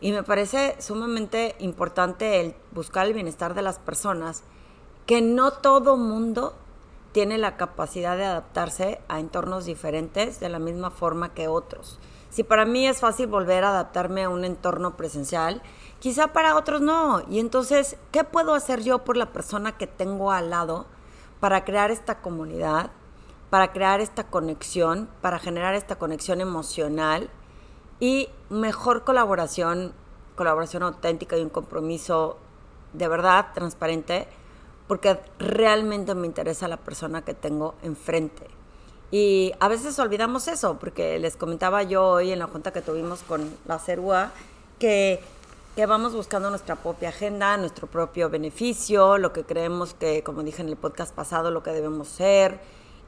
Y 0.00 0.12
me 0.12 0.22
parece 0.22 0.74
sumamente 0.80 1.54
importante 1.58 2.40
el 2.40 2.54
buscar 2.72 3.06
el 3.06 3.14
bienestar 3.14 3.54
de 3.54 3.62
las 3.62 3.78
personas, 3.78 4.42
que 5.06 5.20
no 5.20 5.52
todo 5.52 5.96
mundo 5.96 6.54
tiene 7.12 7.38
la 7.38 7.56
capacidad 7.56 8.16
de 8.16 8.24
adaptarse 8.24 9.00
a 9.08 9.20
entornos 9.20 9.66
diferentes 9.66 10.40
de 10.40 10.48
la 10.48 10.58
misma 10.58 10.90
forma 10.90 11.34
que 11.34 11.46
otros. 11.46 11.98
Si 12.30 12.42
para 12.42 12.64
mí 12.64 12.86
es 12.86 13.00
fácil 13.00 13.26
volver 13.26 13.62
a 13.62 13.68
adaptarme 13.68 14.24
a 14.24 14.30
un 14.30 14.46
entorno 14.46 14.96
presencial, 14.96 15.60
quizá 15.98 16.28
para 16.28 16.56
otros 16.56 16.80
no. 16.80 17.22
Y 17.28 17.38
entonces, 17.38 17.98
¿qué 18.10 18.24
puedo 18.24 18.54
hacer 18.54 18.82
yo 18.82 19.04
por 19.04 19.18
la 19.18 19.32
persona 19.32 19.76
que 19.76 19.86
tengo 19.86 20.32
al 20.32 20.48
lado 20.48 20.86
para 21.40 21.64
crear 21.64 21.90
esta 21.90 22.22
comunidad, 22.22 22.90
para 23.50 23.72
crear 23.72 24.00
esta 24.00 24.24
conexión, 24.24 25.10
para 25.20 25.38
generar 25.38 25.74
esta 25.74 25.96
conexión 25.96 26.40
emocional 26.40 27.28
y 28.00 28.30
mejor 28.48 29.04
colaboración, 29.04 29.92
colaboración 30.34 30.84
auténtica 30.84 31.36
y 31.36 31.42
un 31.42 31.50
compromiso 31.50 32.38
de 32.94 33.08
verdad 33.08 33.48
transparente? 33.52 34.26
Porque 34.86 35.18
realmente 35.38 36.14
me 36.14 36.26
interesa 36.26 36.68
la 36.68 36.76
persona 36.76 37.22
que 37.22 37.34
tengo 37.34 37.74
enfrente. 37.82 38.46
Y 39.10 39.52
a 39.60 39.68
veces 39.68 39.98
olvidamos 39.98 40.48
eso, 40.48 40.78
porque 40.78 41.18
les 41.18 41.36
comentaba 41.36 41.82
yo 41.82 42.06
hoy 42.08 42.32
en 42.32 42.38
la 42.38 42.46
junta 42.46 42.72
que 42.72 42.80
tuvimos 42.80 43.22
con 43.22 43.50
la 43.66 43.78
CERUA 43.78 44.32
que 44.78 45.20
que 45.74 45.86
vamos 45.86 46.12
buscando 46.12 46.50
nuestra 46.50 46.76
propia 46.76 47.08
agenda, 47.08 47.56
nuestro 47.56 47.86
propio 47.86 48.28
beneficio, 48.28 49.16
lo 49.16 49.32
que 49.32 49.44
creemos 49.44 49.94
que, 49.94 50.22
como 50.22 50.42
dije 50.42 50.60
en 50.60 50.68
el 50.68 50.76
podcast 50.76 51.14
pasado, 51.14 51.50
lo 51.50 51.62
que 51.62 51.70
debemos 51.70 52.08
ser. 52.08 52.60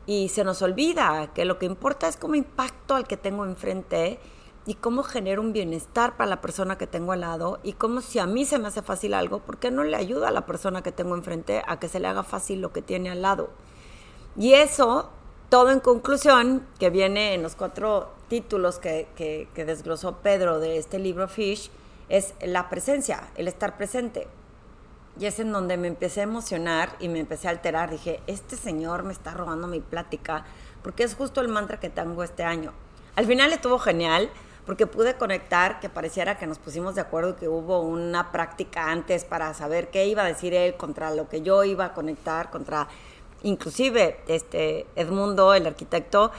Y 0.07 0.31
se 0.31 0.45
nos 0.45 0.63
olvida 0.63 1.31
que 1.35 1.45
lo 1.45 1.59
que 1.59 1.67
importa 1.67 2.09
es 2.09 2.17
cómo 2.17 2.35
impacto 2.35 2.95
al 2.95 3.07
que 3.07 3.19
tengo 3.19 3.45
enfrente 3.45 4.19
y 4.67 4.75
cómo 4.75 5.03
genero 5.03 5.43
un 5.43 5.53
bienestar 5.53 6.17
para 6.17 6.31
la 6.31 6.41
persona 6.41 6.79
que 6.79 6.87
tengo 6.87 7.13
al 7.13 7.21
lado 7.21 7.61
y 7.63 7.75
cómo 7.75 8.01
si 8.01 8.19
a 8.19 8.27
mí 8.27 8.45
se 8.45 8.59
me 8.59 8.69
hace 8.69 8.83
fácil 8.83 9.15
algo, 9.15 9.41
¿por 9.41 9.59
qué 9.59 9.71
no 9.71 9.85
le 9.85 9.97
ayuda 9.97 10.29
a 10.29 10.31
la 10.33 10.47
persona 10.47 10.83
que 10.83 10.93
tengo 10.93 11.15
enfrente 11.15 11.63
a 11.67 11.79
que 11.79 11.89
se 11.89 12.01
le 12.01 12.09
haga 12.09 12.23
fácil 12.23 12.61
lo 12.61 12.73
que 12.73 12.83
tiene 12.83 13.11
al 13.11 13.23
lado? 13.23 13.51
Y 14.37 14.55
eso, 14.55 15.11
todo 15.51 15.71
en 15.71 15.81
conclusión, 15.81 16.67
que 16.79 16.91
viene 16.91 17.35
en 17.35 17.43
los 17.43 17.57
cuatro 17.57 18.11
títulos 18.29 18.79
que, 18.79 19.07
que, 19.17 19.49
que 19.55 19.65
desglosó 19.65 20.17
Pedro 20.19 20.59
de 20.61 20.79
este 20.79 20.99
libro 20.99 21.29
Fish, 21.29 21.71
es 22.09 22.35
la 22.43 22.69
presencia, 22.69 23.29
el 23.37 23.49
estar 23.49 23.77
presente. 23.77 24.29
Y 25.19 25.27
es 25.27 25.39
en 25.39 25.53
donde 25.53 25.77
me 25.77 25.87
empecé 25.87 26.21
a 26.21 26.25
emocionar 26.25 26.97
y 26.99 27.09
me 27.09 27.21
empecé 27.21 27.47
a 27.47 27.53
alterar. 27.53 27.91
Dije, 27.91 28.21
este 28.27 28.57
señor 28.57 29.05
me 29.05 29.13
está 29.13 29.33
robando 29.33 29.69
mi 29.69 29.81
plática, 29.81 30.45
porque 30.83 31.05
es 31.05 31.15
justo 31.15 31.41
el 31.41 31.49
mantra 31.49 31.79
que 31.79 31.91
tengo 31.91 32.25
este 32.25 32.43
año. 32.43 32.73
Al 33.15 33.27
final 33.27 33.53
estuvo 33.53 33.79
genial, 33.79 34.29
porque 34.67 34.87
pude 34.87 35.15
conectar, 35.15 35.81
que 35.81 35.89
pareciera 35.89 36.39
que 36.39 36.47
nos 36.47 36.59
pusimos 36.59 36.95
de 36.95 37.03
acuerdo 37.03 37.37
que 37.37 37.49
hubo 37.49 37.81
una 37.81 38.33
práctica 38.33 38.91
antes 38.91 39.25
para 39.25 39.53
saber 39.55 39.89
qué 39.89 40.07
iba 40.07 40.23
a 40.23 40.27
decir 40.27 40.55
él 40.55 40.75
contra 40.77 41.15
lo 41.15 41.29
que 41.29 41.43
yo 41.43 41.65
iba 41.65 41.87
a 41.87 41.95
conectar, 41.95 42.51
contra 42.51 42.89
inclusive 43.43 44.21
este 44.27 44.87
Edmundo, 44.97 45.55
el 45.55 45.67
arquitecto, 45.67 46.33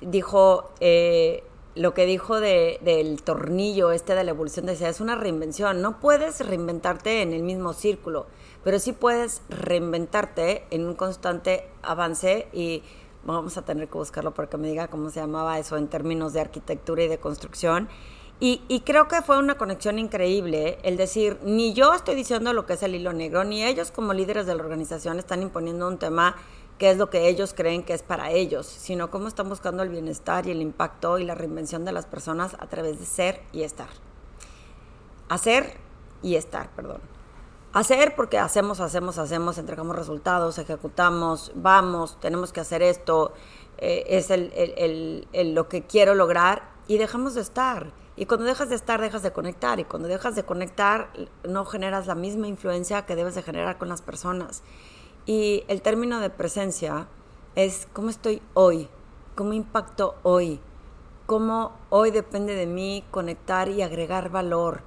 dijo, 0.00 0.70
eh, 0.80 1.44
lo 1.74 1.94
que 1.94 2.06
dijo 2.06 2.40
de, 2.40 2.78
del 2.82 3.22
tornillo 3.22 3.92
este 3.92 4.14
de 4.14 4.24
la 4.24 4.32
evolución, 4.32 4.66
decía, 4.66 4.88
es 4.88 5.00
una 5.00 5.14
reinvención. 5.14 5.80
No 5.80 6.00
puedes 6.00 6.44
reinventarte 6.44 7.22
en 7.22 7.32
el 7.32 7.44
mismo 7.44 7.72
círculo, 7.72 8.26
pero 8.64 8.80
sí 8.80 8.92
puedes 8.92 9.42
reinventarte 9.48 10.64
en 10.70 10.86
un 10.86 10.94
constante 10.94 11.68
avance 11.82 12.48
y 12.52 12.82
vamos 13.34 13.56
a 13.56 13.62
tener 13.62 13.88
que 13.88 13.98
buscarlo 13.98 14.34
para 14.34 14.48
que 14.48 14.56
me 14.56 14.68
diga 14.68 14.88
cómo 14.88 15.10
se 15.10 15.20
llamaba 15.20 15.58
eso 15.58 15.76
en 15.76 15.88
términos 15.88 16.32
de 16.32 16.40
arquitectura 16.40 17.04
y 17.04 17.08
de 17.08 17.18
construcción. 17.18 17.88
Y, 18.40 18.62
y, 18.68 18.80
creo 18.80 19.08
que 19.08 19.20
fue 19.20 19.36
una 19.36 19.56
conexión 19.56 19.98
increíble 19.98 20.78
el 20.84 20.96
decir, 20.96 21.40
ni 21.42 21.72
yo 21.74 21.92
estoy 21.92 22.14
diciendo 22.14 22.52
lo 22.52 22.66
que 22.66 22.74
es 22.74 22.82
el 22.84 22.94
hilo 22.94 23.12
negro, 23.12 23.42
ni 23.42 23.64
ellos 23.64 23.90
como 23.90 24.14
líderes 24.14 24.46
de 24.46 24.54
la 24.54 24.62
organización 24.62 25.18
están 25.18 25.42
imponiendo 25.42 25.88
un 25.88 25.98
tema 25.98 26.36
qué 26.78 26.90
es 26.90 26.96
lo 26.96 27.10
que 27.10 27.28
ellos 27.28 27.52
creen 27.54 27.82
que 27.82 27.92
es 27.92 28.02
para 28.02 28.30
ellos, 28.30 28.66
sino 28.66 29.10
cómo 29.10 29.28
están 29.28 29.48
buscando 29.48 29.82
el 29.82 29.88
bienestar 29.88 30.46
y 30.46 30.52
el 30.52 30.62
impacto 30.62 31.18
y 31.18 31.24
la 31.24 31.34
reinvención 31.34 31.84
de 31.84 31.92
las 31.92 32.06
personas 32.06 32.54
a 32.58 32.68
través 32.68 32.98
de 33.00 33.06
ser 33.06 33.42
y 33.52 33.62
estar. 33.62 33.88
Hacer 35.28 35.74
y 36.22 36.36
estar, 36.36 36.70
perdón. 36.70 37.17
Hacer 37.72 38.14
porque 38.16 38.38
hacemos, 38.38 38.80
hacemos, 38.80 39.18
hacemos, 39.18 39.58
entregamos 39.58 39.94
resultados, 39.94 40.58
ejecutamos, 40.58 41.52
vamos, 41.54 42.18
tenemos 42.18 42.52
que 42.52 42.60
hacer 42.60 42.82
esto, 42.82 43.34
eh, 43.76 44.04
es 44.08 44.30
el, 44.30 45.26
lo 45.54 45.68
que 45.68 45.82
quiero 45.82 46.14
lograr 46.14 46.70
y 46.86 46.96
dejamos 46.96 47.34
de 47.34 47.42
estar. 47.42 47.92
Y 48.16 48.26
cuando 48.26 48.46
dejas 48.46 48.68
de 48.68 48.74
estar, 48.74 49.00
dejas 49.00 49.22
de 49.22 49.32
conectar. 49.32 49.78
Y 49.78 49.84
cuando 49.84 50.08
dejas 50.08 50.34
de 50.34 50.42
conectar, 50.42 51.10
no 51.44 51.64
generas 51.64 52.06
la 52.08 52.16
misma 52.16 52.48
influencia 52.48 53.06
que 53.06 53.14
debes 53.14 53.36
de 53.36 53.42
generar 53.42 53.78
con 53.78 53.88
las 53.88 54.02
personas. 54.02 54.62
Y 55.24 55.64
el 55.68 55.82
término 55.82 56.20
de 56.20 56.30
presencia 56.30 57.06
es 57.54 57.86
cómo 57.92 58.08
estoy 58.08 58.42
hoy, 58.54 58.88
cómo 59.36 59.52
impacto 59.52 60.16
hoy, 60.22 60.58
cómo 61.26 61.76
hoy 61.90 62.10
depende 62.10 62.54
de 62.54 62.66
mí 62.66 63.04
conectar 63.10 63.68
y 63.68 63.82
agregar 63.82 64.30
valor, 64.30 64.82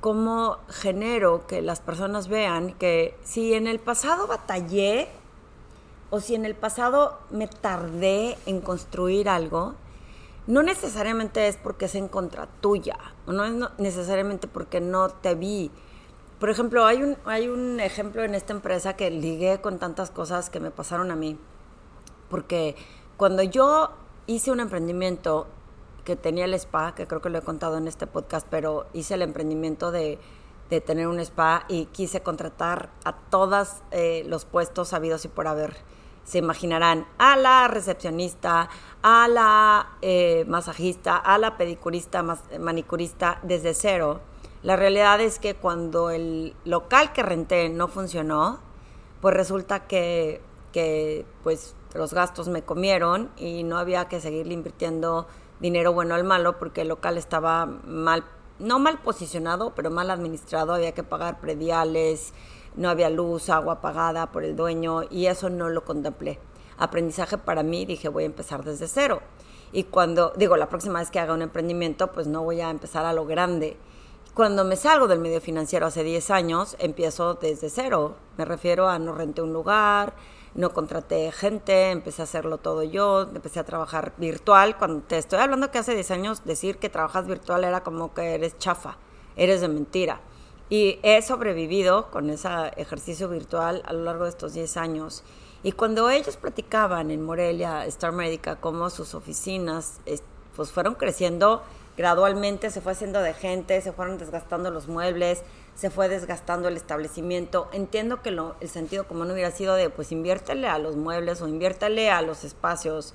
cómo 0.00 0.58
genero 0.68 1.46
que 1.46 1.62
las 1.62 1.80
personas 1.80 2.28
vean 2.28 2.72
que 2.72 3.18
si 3.24 3.54
en 3.54 3.66
el 3.66 3.78
pasado 3.78 4.26
batallé 4.26 5.08
o 6.10 6.20
si 6.20 6.34
en 6.34 6.44
el 6.44 6.54
pasado 6.54 7.18
me 7.30 7.48
tardé 7.48 8.36
en 8.46 8.60
construir 8.60 9.28
algo, 9.28 9.74
no 10.46 10.62
necesariamente 10.62 11.48
es 11.48 11.56
porque 11.56 11.86
es 11.86 11.94
en 11.96 12.08
contra 12.08 12.46
tuya, 12.60 12.96
o 13.26 13.32
no 13.32 13.44
es 13.44 13.54
necesariamente 13.78 14.46
porque 14.46 14.80
no 14.80 15.08
te 15.08 15.34
vi, 15.34 15.72
por 16.38 16.50
ejemplo, 16.50 16.84
hay 16.84 17.02
un, 17.02 17.16
hay 17.24 17.48
un 17.48 17.80
ejemplo 17.80 18.22
en 18.22 18.34
esta 18.34 18.52
empresa 18.52 18.94
que 18.94 19.10
ligué 19.10 19.60
con 19.60 19.78
tantas 19.78 20.10
cosas 20.10 20.50
que 20.50 20.60
me 20.60 20.70
pasaron 20.70 21.10
a 21.10 21.16
mí. 21.16 21.38
Porque 22.28 22.76
cuando 23.16 23.42
yo 23.42 23.90
hice 24.26 24.50
un 24.50 24.60
emprendimiento 24.60 25.46
que 26.06 26.16
tenía 26.16 26.46
el 26.46 26.54
spa, 26.54 26.94
que 26.94 27.06
creo 27.06 27.20
que 27.20 27.28
lo 27.28 27.38
he 27.38 27.42
contado 27.42 27.76
en 27.76 27.88
este 27.88 28.06
podcast, 28.06 28.46
pero 28.48 28.86
hice 28.94 29.14
el 29.14 29.22
emprendimiento 29.22 29.90
de, 29.90 30.18
de 30.70 30.80
tener 30.80 31.08
un 31.08 31.18
spa 31.18 31.64
y 31.68 31.86
quise 31.86 32.22
contratar 32.22 32.90
a 33.04 33.12
todos 33.12 33.82
eh, 33.90 34.24
los 34.26 34.44
puestos 34.44 34.92
habidos 34.92 35.24
y 35.24 35.28
por 35.28 35.48
haber. 35.48 35.76
Se 36.24 36.38
imaginarán 36.38 37.06
a 37.18 37.36
la 37.36 37.68
recepcionista, 37.68 38.68
a 39.02 39.28
la 39.28 39.96
eh, 40.00 40.44
masajista, 40.48 41.16
a 41.16 41.38
la 41.38 41.56
pedicurista, 41.56 42.24
manicurista 42.58 43.40
desde 43.42 43.74
cero. 43.74 44.20
La 44.62 44.76
realidad 44.76 45.20
es 45.20 45.38
que 45.38 45.54
cuando 45.54 46.10
el 46.10 46.54
local 46.64 47.12
que 47.12 47.22
renté 47.22 47.68
no 47.68 47.88
funcionó, 47.88 48.60
pues 49.20 49.34
resulta 49.34 49.86
que, 49.86 50.40
que 50.72 51.26
pues 51.42 51.74
los 51.94 52.14
gastos 52.14 52.48
me 52.48 52.62
comieron 52.62 53.30
y 53.36 53.64
no 53.64 53.78
había 53.78 54.08
que 54.08 54.20
seguirle 54.20 54.54
invirtiendo 54.54 55.26
dinero 55.60 55.92
bueno 55.92 56.14
al 56.14 56.24
malo 56.24 56.58
porque 56.58 56.82
el 56.82 56.88
local 56.88 57.18
estaba 57.18 57.66
mal, 57.66 58.24
no 58.58 58.78
mal 58.78 58.98
posicionado, 58.98 59.74
pero 59.74 59.90
mal 59.90 60.10
administrado, 60.10 60.74
había 60.74 60.92
que 60.92 61.02
pagar 61.02 61.40
prediales, 61.40 62.32
no 62.76 62.88
había 62.88 63.10
luz, 63.10 63.48
agua 63.48 63.80
pagada 63.80 64.30
por 64.32 64.44
el 64.44 64.56
dueño 64.56 65.02
y 65.10 65.26
eso 65.26 65.50
no 65.50 65.68
lo 65.68 65.84
contemplé. 65.84 66.38
Aprendizaje 66.78 67.38
para 67.38 67.62
mí, 67.62 67.86
dije 67.86 68.08
voy 68.08 68.24
a 68.24 68.26
empezar 68.26 68.64
desde 68.64 68.86
cero. 68.86 69.22
Y 69.72 69.84
cuando, 69.84 70.32
digo, 70.36 70.56
la 70.56 70.68
próxima 70.68 71.00
vez 71.00 71.10
que 71.10 71.18
haga 71.18 71.34
un 71.34 71.42
emprendimiento, 71.42 72.12
pues 72.12 72.26
no 72.26 72.42
voy 72.42 72.60
a 72.60 72.70
empezar 72.70 73.04
a 73.04 73.12
lo 73.12 73.26
grande. 73.26 73.76
Cuando 74.34 74.64
me 74.64 74.76
salgo 74.76 75.08
del 75.08 75.18
medio 75.18 75.40
financiero 75.40 75.86
hace 75.86 76.04
10 76.04 76.30
años, 76.30 76.76
empiezo 76.78 77.34
desde 77.34 77.70
cero. 77.70 78.16
Me 78.36 78.44
refiero 78.44 78.86
a 78.88 78.98
no 78.98 79.14
renté 79.14 79.40
un 79.40 79.54
lugar, 79.54 80.12
no 80.56 80.72
contraté 80.72 81.30
gente, 81.32 81.90
empecé 81.90 82.22
a 82.22 82.24
hacerlo 82.24 82.58
todo 82.58 82.82
yo, 82.82 83.22
empecé 83.22 83.60
a 83.60 83.64
trabajar 83.64 84.14
virtual. 84.16 84.78
Cuando 84.78 85.02
te 85.02 85.18
estoy 85.18 85.38
hablando 85.38 85.70
que 85.70 85.78
hace 85.78 85.94
10 85.94 86.10
años 86.10 86.44
decir 86.44 86.78
que 86.78 86.88
trabajas 86.88 87.26
virtual 87.26 87.62
era 87.64 87.82
como 87.82 88.14
que 88.14 88.34
eres 88.34 88.58
chafa, 88.58 88.96
eres 89.36 89.60
de 89.60 89.68
mentira. 89.68 90.20
Y 90.70 90.98
he 91.02 91.20
sobrevivido 91.22 92.10
con 92.10 92.30
ese 92.30 92.48
ejercicio 92.76 93.28
virtual 93.28 93.82
a 93.84 93.92
lo 93.92 94.04
largo 94.04 94.24
de 94.24 94.30
estos 94.30 94.54
10 94.54 94.76
años. 94.78 95.22
Y 95.62 95.72
cuando 95.72 96.08
ellos 96.08 96.36
platicaban 96.38 97.10
en 97.10 97.22
Morelia, 97.22 97.84
Star 97.86 98.12
Médica, 98.12 98.56
cómo 98.56 98.88
sus 98.88 99.14
oficinas 99.14 100.00
pues 100.56 100.70
fueron 100.70 100.94
creciendo 100.94 101.62
gradualmente, 101.98 102.70
se 102.70 102.80
fue 102.80 102.92
haciendo 102.92 103.20
de 103.20 103.34
gente, 103.34 103.80
se 103.80 103.92
fueron 103.92 104.18
desgastando 104.18 104.70
los 104.70 104.88
muebles, 104.88 105.42
se 105.76 105.90
fue 105.90 106.08
desgastando 106.08 106.68
el 106.68 106.76
establecimiento. 106.76 107.68
Entiendo 107.72 108.22
que 108.22 108.30
lo, 108.30 108.56
el 108.60 108.68
sentido 108.68 109.06
común 109.06 109.30
hubiera 109.30 109.50
sido 109.50 109.74
de, 109.74 109.90
pues 109.90 110.10
inviértele 110.10 110.66
a 110.66 110.78
los 110.78 110.96
muebles 110.96 111.42
o 111.42 111.48
inviértele 111.48 112.10
a 112.10 112.22
los 112.22 112.44
espacios. 112.44 113.14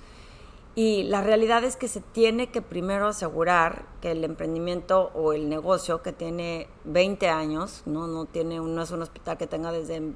Y 0.76 1.04
la 1.04 1.22
realidad 1.22 1.64
es 1.64 1.76
que 1.76 1.88
se 1.88 2.00
tiene 2.00 2.52
que 2.52 2.62
primero 2.62 3.08
asegurar 3.08 3.86
que 4.00 4.12
el 4.12 4.24
emprendimiento 4.24 5.12
o 5.16 5.34
el 5.34 5.50
negocio 5.50 6.04
que 6.04 6.14
tiene 6.14 6.68
20 6.86 7.28
años, 7.30 7.82
no, 7.86 8.08
no, 8.08 8.26
tiene, 8.26 8.60
no 8.60 8.82
es 8.82 8.92
un 8.92 9.02
hospital 9.02 9.38
que 9.38 9.48
tenga 9.48 9.72
desde 9.72 10.14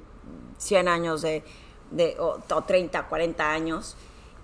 100 0.58 0.88
años 0.88 1.22
de, 1.22 1.42
de 1.90 2.16
o, 2.18 2.38
o 2.48 2.62
30, 2.62 3.08
40 3.08 3.50
años, 3.50 3.96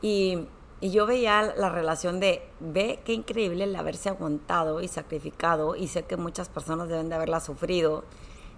y 0.03 0.49
y 0.83 0.91
yo 0.91 1.07
veía 1.07 1.55
la 1.57 1.69
relación 1.69 2.19
de, 2.19 2.43
ve 2.59 2.99
qué 3.05 3.13
increíble 3.13 3.63
el 3.63 3.77
haberse 3.77 4.09
aguantado 4.09 4.81
y 4.81 4.89
sacrificado, 4.89 5.77
y 5.77 5.87
sé 5.87 6.03
que 6.03 6.17
muchas 6.17 6.49
personas 6.49 6.89
deben 6.89 7.09
de 7.09 7.15
haberla 7.15 7.39
sufrido. 7.39 8.03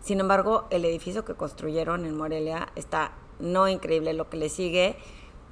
Sin 0.00 0.20
embargo, 0.20 0.66
el 0.70 0.86
edificio 0.86 1.26
que 1.26 1.34
construyeron 1.34 2.06
en 2.06 2.16
Morelia 2.16 2.68
está 2.76 3.12
no 3.40 3.68
increíble 3.68 4.14
lo 4.14 4.30
que 4.30 4.38
le 4.38 4.48
sigue 4.48 4.96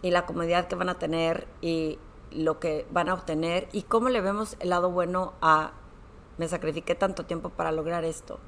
y 0.01 0.13
la 0.13 0.25
comodidad 0.25 0.67
que 0.67 0.75
van 0.75 0.89
a 0.89 0.99
tener 0.99 1.47
y 1.61 1.99
lo 2.31 2.59
que 2.59 2.87
van 2.91 3.11
a 3.11 3.15
obtener 3.15 3.69
y 3.73 3.83
cómo 3.83 4.09
le 4.09 4.23
vemos 4.23 4.57
el 4.59 4.71
lado 4.71 4.91
bueno 4.91 5.35
a 5.43 5.73
me 6.39 6.49
sacrifiqué 6.49 6.95
tanto 6.95 7.27
tiempo 7.27 7.51
para 7.51 7.71
lograr 7.71 8.03
esto. 8.07 8.39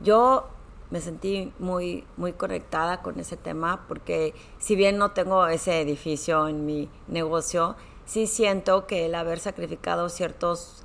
Yo 0.00 0.50
me 0.94 1.00
sentí 1.00 1.52
muy, 1.58 2.04
muy 2.16 2.34
conectada 2.34 3.02
con 3.02 3.18
ese 3.18 3.36
tema 3.36 3.84
porque 3.88 4.32
si 4.58 4.76
bien 4.76 4.96
no 4.96 5.10
tengo 5.10 5.44
ese 5.48 5.80
edificio 5.80 6.46
en 6.46 6.66
mi 6.66 6.88
negocio, 7.08 7.74
sí 8.06 8.28
siento 8.28 8.86
que 8.86 9.06
el 9.06 9.16
haber 9.16 9.40
sacrificado 9.40 10.08
ciertos 10.08 10.84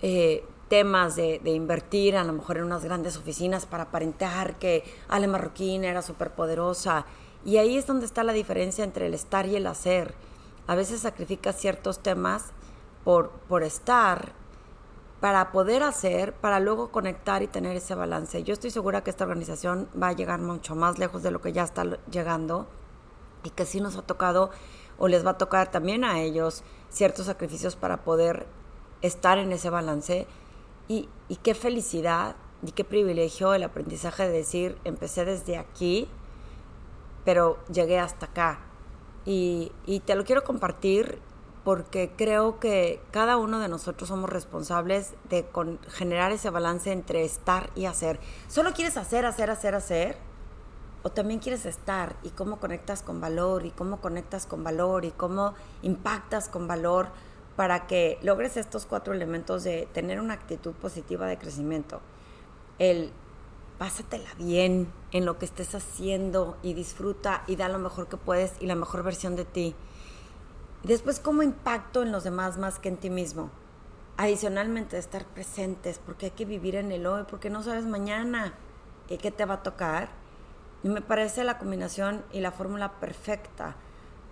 eh, 0.00 0.44
temas 0.66 1.14
de, 1.14 1.38
de, 1.38 1.52
invertir 1.52 2.16
a 2.16 2.24
lo 2.24 2.32
mejor 2.32 2.56
en 2.56 2.64
unas 2.64 2.84
grandes 2.84 3.16
oficinas 3.16 3.64
para 3.64 3.84
aparentar 3.84 4.58
que 4.58 4.82
Ale 5.06 5.28
Marroquín 5.28 5.84
era 5.84 6.02
súper 6.02 6.32
poderosa. 6.32 7.06
Y 7.44 7.58
ahí 7.58 7.76
es 7.76 7.86
donde 7.86 8.06
está 8.06 8.24
la 8.24 8.32
diferencia 8.32 8.82
entre 8.82 9.06
el 9.06 9.14
estar 9.14 9.46
y 9.46 9.54
el 9.54 9.68
hacer. 9.68 10.16
A 10.66 10.74
veces 10.74 10.98
sacrificas 10.98 11.60
ciertos 11.60 12.00
temas 12.00 12.46
por, 13.04 13.30
por 13.46 13.62
estar 13.62 14.32
para 15.22 15.52
poder 15.52 15.84
hacer, 15.84 16.32
para 16.32 16.58
luego 16.58 16.90
conectar 16.90 17.44
y 17.44 17.46
tener 17.46 17.76
ese 17.76 17.94
balance. 17.94 18.42
Yo 18.42 18.52
estoy 18.52 18.72
segura 18.72 19.04
que 19.04 19.10
esta 19.10 19.22
organización 19.22 19.88
va 19.90 20.08
a 20.08 20.12
llegar 20.14 20.40
mucho 20.40 20.74
más 20.74 20.98
lejos 20.98 21.22
de 21.22 21.30
lo 21.30 21.40
que 21.40 21.52
ya 21.52 21.62
está 21.62 21.84
llegando 22.10 22.66
y 23.44 23.50
que 23.50 23.64
sí 23.64 23.80
nos 23.80 23.96
ha 23.96 24.02
tocado 24.02 24.50
o 24.98 25.06
les 25.06 25.24
va 25.24 25.30
a 25.30 25.38
tocar 25.38 25.70
también 25.70 26.02
a 26.02 26.20
ellos 26.20 26.64
ciertos 26.88 27.26
sacrificios 27.26 27.76
para 27.76 27.98
poder 28.02 28.48
estar 29.00 29.38
en 29.38 29.52
ese 29.52 29.70
balance. 29.70 30.26
Y, 30.88 31.08
y 31.28 31.36
qué 31.36 31.54
felicidad 31.54 32.34
y 32.60 32.72
qué 32.72 32.82
privilegio 32.82 33.54
el 33.54 33.62
aprendizaje 33.62 34.24
de 34.24 34.32
decir, 34.32 34.76
empecé 34.82 35.24
desde 35.24 35.56
aquí, 35.56 36.08
pero 37.24 37.60
llegué 37.72 38.00
hasta 38.00 38.26
acá. 38.26 38.58
Y, 39.24 39.70
y 39.86 40.00
te 40.00 40.16
lo 40.16 40.24
quiero 40.24 40.42
compartir 40.42 41.20
porque 41.64 42.10
creo 42.16 42.58
que 42.58 43.00
cada 43.10 43.36
uno 43.36 43.60
de 43.60 43.68
nosotros 43.68 44.08
somos 44.08 44.28
responsables 44.28 45.14
de 45.28 45.46
generar 45.88 46.32
ese 46.32 46.50
balance 46.50 46.90
entre 46.90 47.24
estar 47.24 47.70
y 47.76 47.84
hacer. 47.84 48.18
¿Solo 48.48 48.72
quieres 48.72 48.96
hacer, 48.96 49.24
hacer, 49.26 49.50
hacer, 49.50 49.74
hacer? 49.74 50.16
¿O 51.04 51.10
también 51.10 51.40
quieres 51.40 51.66
estar 51.66 52.16
y 52.22 52.30
cómo 52.30 52.58
conectas 52.58 53.02
con 53.02 53.20
valor 53.20 53.64
y 53.64 53.70
cómo 53.70 54.00
conectas 54.00 54.46
con 54.46 54.64
valor 54.64 55.04
y 55.04 55.12
cómo 55.12 55.54
impactas 55.82 56.48
con 56.48 56.66
valor 56.66 57.08
para 57.56 57.86
que 57.86 58.18
logres 58.22 58.56
estos 58.56 58.86
cuatro 58.86 59.12
elementos 59.12 59.62
de 59.62 59.88
tener 59.92 60.20
una 60.20 60.34
actitud 60.34 60.72
positiva 60.72 61.26
de 61.26 61.38
crecimiento? 61.38 62.00
El 62.78 63.12
pásatela 63.78 64.30
bien 64.36 64.92
en 65.12 65.24
lo 65.24 65.38
que 65.38 65.44
estés 65.44 65.74
haciendo 65.74 66.56
y 66.62 66.74
disfruta 66.74 67.44
y 67.46 67.56
da 67.56 67.68
lo 67.68 67.78
mejor 67.78 68.08
que 68.08 68.16
puedes 68.16 68.54
y 68.60 68.66
la 68.66 68.74
mejor 68.74 69.02
versión 69.02 69.36
de 69.36 69.44
ti 69.44 69.74
Después, 70.84 71.20
¿cómo 71.20 71.42
impacto 71.42 72.02
en 72.02 72.10
los 72.10 72.24
demás 72.24 72.58
más 72.58 72.78
que 72.80 72.88
en 72.88 72.96
ti 72.96 73.08
mismo? 73.08 73.50
Adicionalmente, 74.16 74.98
estar 74.98 75.24
presentes, 75.24 75.98
porque 75.98 76.26
hay 76.26 76.32
que 76.32 76.44
vivir 76.44 76.74
en 76.74 76.90
el 76.90 77.06
hoy, 77.06 77.24
porque 77.30 77.50
no 77.50 77.62
sabes 77.62 77.84
mañana 77.84 78.54
qué 79.18 79.30
te 79.30 79.44
va 79.44 79.54
a 79.54 79.62
tocar. 79.62 80.08
Y 80.82 80.88
me 80.88 81.00
parece 81.00 81.44
la 81.44 81.58
combinación 81.58 82.24
y 82.32 82.40
la 82.40 82.50
fórmula 82.50 82.98
perfecta 82.98 83.76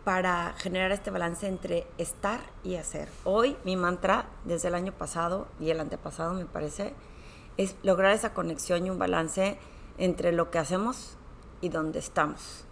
para 0.05 0.55
generar 0.57 0.91
este 0.91 1.11
balance 1.11 1.47
entre 1.47 1.87
estar 1.99 2.41
y 2.65 2.77
hacer. 2.77 3.09
Hoy 3.25 3.57
mi 3.65 3.77
mantra, 3.77 4.27
desde 4.45 4.69
el 4.69 4.75
año 4.75 4.93
pasado 4.93 5.47
y 5.61 5.71
el 5.71 5.79
antepasado, 5.79 6.35
me 6.35 6.47
parece, 6.47 6.95
es 7.57 7.77
lograr 7.83 8.13
esa 8.13 8.35
conexión 8.35 8.87
y 8.87 8.91
un 8.91 8.99
balance 8.99 9.59
entre 9.99 10.33
lo 10.33 10.51
que 10.51 10.59
hacemos 10.59 11.17
y 11.61 11.69
donde 11.69 11.99
estamos. 11.99 12.65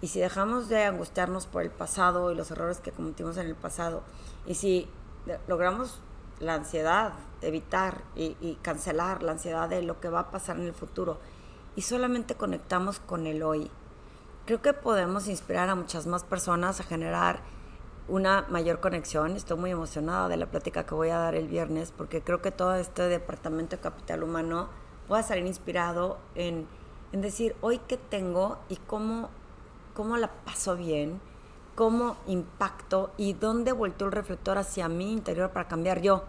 Y 0.00 0.08
si 0.08 0.20
dejamos 0.20 0.68
de 0.68 0.84
angustiarnos 0.84 1.46
por 1.46 1.62
el 1.62 1.70
pasado 1.70 2.32
y 2.32 2.34
los 2.34 2.50
errores 2.50 2.80
que 2.80 2.92
cometimos 2.92 3.36
en 3.36 3.46
el 3.46 3.54
pasado, 3.54 4.02
y 4.46 4.54
si 4.54 4.88
logramos 5.46 6.00
la 6.38 6.54
ansiedad, 6.54 7.12
evitar 7.42 8.02
y, 8.16 8.58
cancelar 8.62 9.22
la 9.22 9.32
ansiedad 9.32 9.68
de 9.68 9.82
lo 9.82 10.00
que 10.00 10.08
va 10.08 10.20
a 10.20 10.30
pasar 10.30 10.56
en 10.58 10.66
el 10.66 10.74
futuro, 10.74 11.18
y 11.76 11.82
solamente 11.82 12.34
conectamos 12.34 12.98
con 12.98 13.26
el 13.26 13.42
hoy, 13.42 13.70
creo 14.46 14.62
que 14.62 14.72
podemos 14.72 15.28
inspirar 15.28 15.68
a 15.68 15.74
muchas 15.74 16.06
más 16.06 16.24
personas 16.24 16.80
a 16.80 16.84
generar 16.84 17.40
una 18.08 18.46
mayor 18.48 18.80
conexión. 18.80 19.36
Estoy 19.36 19.56
muy 19.58 19.70
emocionada 19.70 20.28
de 20.28 20.36
la 20.36 20.46
plática 20.46 20.84
que 20.84 20.94
voy 20.94 21.10
a 21.10 21.18
dar 21.18 21.34
el 21.34 21.46
viernes 21.46 21.92
porque 21.96 22.22
creo 22.22 22.42
que 22.42 22.50
todo 22.50 22.74
este 22.74 23.02
departamento 23.02 23.76
de 23.76 23.82
capital 23.82 24.22
humano 24.22 24.68
va 25.10 25.20
a 25.20 25.22
salir 25.22 25.46
inspirado 25.46 26.18
en, 26.34 26.66
en 27.12 27.20
decir 27.20 27.54
hoy 27.60 27.80
qué 27.86 27.96
tengo 27.96 28.58
y 28.68 28.76
cómo 28.76 29.30
cómo 30.00 30.16
la 30.16 30.28
paso 30.28 30.78
bien, 30.78 31.20
cómo 31.74 32.16
impacto 32.26 33.10
y 33.18 33.34
dónde 33.34 33.72
vuelto 33.72 34.06
el 34.06 34.12
reflector 34.12 34.56
hacia 34.56 34.88
mi 34.88 35.12
interior 35.12 35.50
para 35.50 35.68
cambiar 35.68 36.00
yo 36.00 36.24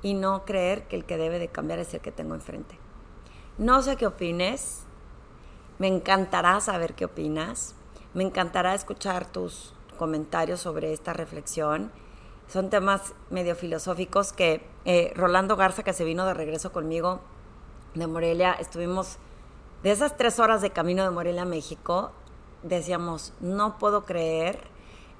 y 0.00 0.14
no 0.14 0.46
creer 0.46 0.88
que 0.88 0.96
el 0.96 1.04
que 1.04 1.18
debe 1.18 1.38
de 1.38 1.48
cambiar 1.48 1.80
es 1.80 1.92
el 1.92 2.00
que 2.00 2.12
tengo 2.12 2.34
enfrente. 2.34 2.78
No 3.58 3.82
sé 3.82 3.96
qué 3.96 4.06
opines, 4.06 4.84
me 5.78 5.86
encantará 5.86 6.58
saber 6.62 6.94
qué 6.94 7.04
opinas, 7.04 7.74
me 8.14 8.24
encantará 8.24 8.74
escuchar 8.74 9.26
tus 9.26 9.74
comentarios 9.98 10.60
sobre 10.60 10.94
esta 10.94 11.12
reflexión. 11.12 11.92
Son 12.48 12.70
temas 12.70 13.12
medio 13.28 13.54
filosóficos 13.54 14.32
que 14.32 14.66
eh, 14.86 15.12
Rolando 15.14 15.56
Garza, 15.56 15.82
que 15.82 15.92
se 15.92 16.04
vino 16.04 16.24
de 16.24 16.32
regreso 16.32 16.72
conmigo 16.72 17.20
de 17.94 18.06
Morelia, 18.06 18.54
estuvimos 18.54 19.18
de 19.82 19.90
esas 19.90 20.16
tres 20.16 20.38
horas 20.38 20.62
de 20.62 20.70
camino 20.70 21.04
de 21.04 21.10
Morelia 21.10 21.42
a 21.42 21.44
México, 21.44 22.12
decíamos, 22.64 23.32
no 23.40 23.78
puedo 23.78 24.04
creer 24.04 24.58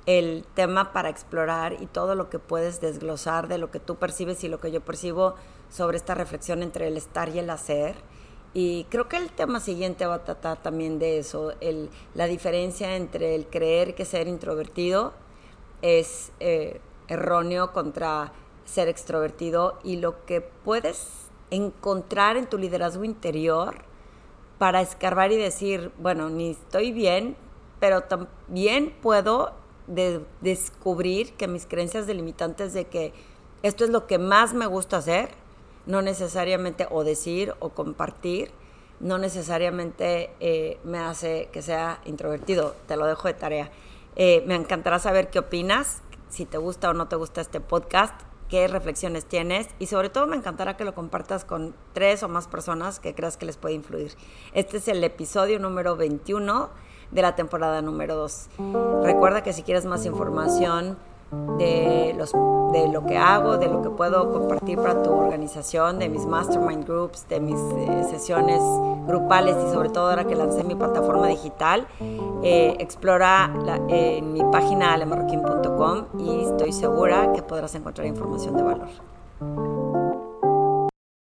el 0.06 0.44
tema 0.54 0.92
para 0.92 1.08
explorar 1.08 1.80
y 1.80 1.86
todo 1.86 2.14
lo 2.14 2.28
que 2.28 2.38
puedes 2.38 2.80
desglosar 2.80 3.48
de 3.48 3.58
lo 3.58 3.70
que 3.70 3.80
tú 3.80 3.96
percibes 3.96 4.42
y 4.44 4.48
lo 4.48 4.60
que 4.60 4.70
yo 4.70 4.80
percibo 4.80 5.34
sobre 5.70 5.96
esta 5.96 6.14
reflexión 6.14 6.62
entre 6.62 6.88
el 6.88 6.96
estar 6.96 7.28
y 7.28 7.38
el 7.38 7.48
hacer. 7.50 7.94
Y 8.52 8.84
creo 8.84 9.08
que 9.08 9.16
el 9.16 9.30
tema 9.30 9.60
siguiente 9.60 10.06
va 10.06 10.16
a 10.16 10.24
tratar 10.24 10.62
también 10.62 10.98
de 10.98 11.18
eso, 11.18 11.52
el, 11.60 11.90
la 12.14 12.26
diferencia 12.26 12.96
entre 12.96 13.34
el 13.34 13.46
creer 13.46 13.94
que 13.94 14.04
ser 14.04 14.28
introvertido 14.28 15.12
es 15.82 16.32
eh, 16.40 16.80
erróneo 17.08 17.72
contra 17.72 18.32
ser 18.64 18.88
extrovertido 18.88 19.78
y 19.82 19.96
lo 19.96 20.24
que 20.24 20.40
puedes 20.40 21.28
encontrar 21.50 22.36
en 22.36 22.46
tu 22.46 22.56
liderazgo 22.58 23.04
interior 23.04 23.84
para 24.58 24.80
escarbar 24.80 25.32
y 25.32 25.36
decir, 25.36 25.90
bueno, 25.98 26.30
ni 26.30 26.50
estoy 26.50 26.92
bien, 26.92 27.36
pero 27.80 28.02
también 28.02 28.94
puedo 29.02 29.52
descubrir 30.40 31.34
que 31.34 31.48
mis 31.48 31.66
creencias 31.66 32.06
delimitantes 32.06 32.72
de 32.72 32.86
que 32.86 33.12
esto 33.62 33.84
es 33.84 33.90
lo 33.90 34.06
que 34.06 34.18
más 34.18 34.54
me 34.54 34.66
gusta 34.66 34.98
hacer, 34.98 35.30
no 35.86 36.00
necesariamente 36.00 36.86
o 36.90 37.04
decir 37.04 37.54
o 37.60 37.70
compartir, 37.70 38.50
no 39.00 39.18
necesariamente 39.18 40.30
eh, 40.40 40.78
me 40.84 40.98
hace 40.98 41.48
que 41.52 41.60
sea 41.60 42.00
introvertido. 42.04 42.74
Te 42.86 42.96
lo 42.96 43.06
dejo 43.06 43.28
de 43.28 43.34
tarea. 43.34 43.70
Eh, 44.16 44.44
me 44.46 44.54
encantará 44.54 44.98
saber 44.98 45.28
qué 45.28 45.40
opinas, 45.40 46.02
si 46.28 46.46
te 46.46 46.58
gusta 46.58 46.90
o 46.90 46.94
no 46.94 47.08
te 47.08 47.16
gusta 47.16 47.40
este 47.40 47.60
podcast 47.60 48.14
qué 48.48 48.68
reflexiones 48.68 49.24
tienes 49.24 49.68
y 49.78 49.86
sobre 49.86 50.10
todo 50.10 50.26
me 50.26 50.36
encantará 50.36 50.76
que 50.76 50.84
lo 50.84 50.94
compartas 50.94 51.44
con 51.44 51.74
tres 51.92 52.22
o 52.22 52.28
más 52.28 52.48
personas 52.48 53.00
que 53.00 53.14
creas 53.14 53.36
que 53.36 53.46
les 53.46 53.56
puede 53.56 53.74
influir. 53.74 54.12
Este 54.52 54.76
es 54.76 54.88
el 54.88 55.02
episodio 55.02 55.58
número 55.58 55.96
21 55.96 56.70
de 57.10 57.22
la 57.22 57.34
temporada 57.36 57.82
número 57.82 58.16
2. 58.16 58.48
Recuerda 59.02 59.42
que 59.42 59.52
si 59.52 59.62
quieres 59.62 59.84
más 59.84 60.04
información, 60.04 60.98
de, 61.58 62.14
los, 62.16 62.32
de 62.32 62.88
lo 62.88 63.04
que 63.06 63.16
hago, 63.16 63.56
de 63.58 63.68
lo 63.68 63.82
que 63.82 63.90
puedo 63.90 64.32
compartir 64.32 64.78
para 64.78 65.02
tu 65.02 65.12
organización, 65.12 65.98
de 65.98 66.08
mis 66.08 66.26
mastermind 66.26 66.84
groups, 66.86 67.28
de 67.28 67.40
mis 67.40 67.58
eh, 67.58 68.04
sesiones 68.10 68.60
grupales 69.06 69.56
y 69.68 69.72
sobre 69.72 69.90
todo 69.90 70.10
ahora 70.10 70.24
que 70.24 70.34
lancé 70.34 70.64
mi 70.64 70.74
plataforma 70.74 71.28
digital, 71.28 71.86
eh, 72.42 72.76
explora 72.78 73.52
en 73.88 74.32
mi 74.32 74.42
página 74.50 74.94
alemarroquín.com 74.94 76.04
y 76.18 76.44
estoy 76.44 76.72
segura 76.72 77.32
que 77.32 77.42
podrás 77.42 77.74
encontrar 77.74 78.06
información 78.06 78.56
de 78.56 78.62
valor. 78.62 79.83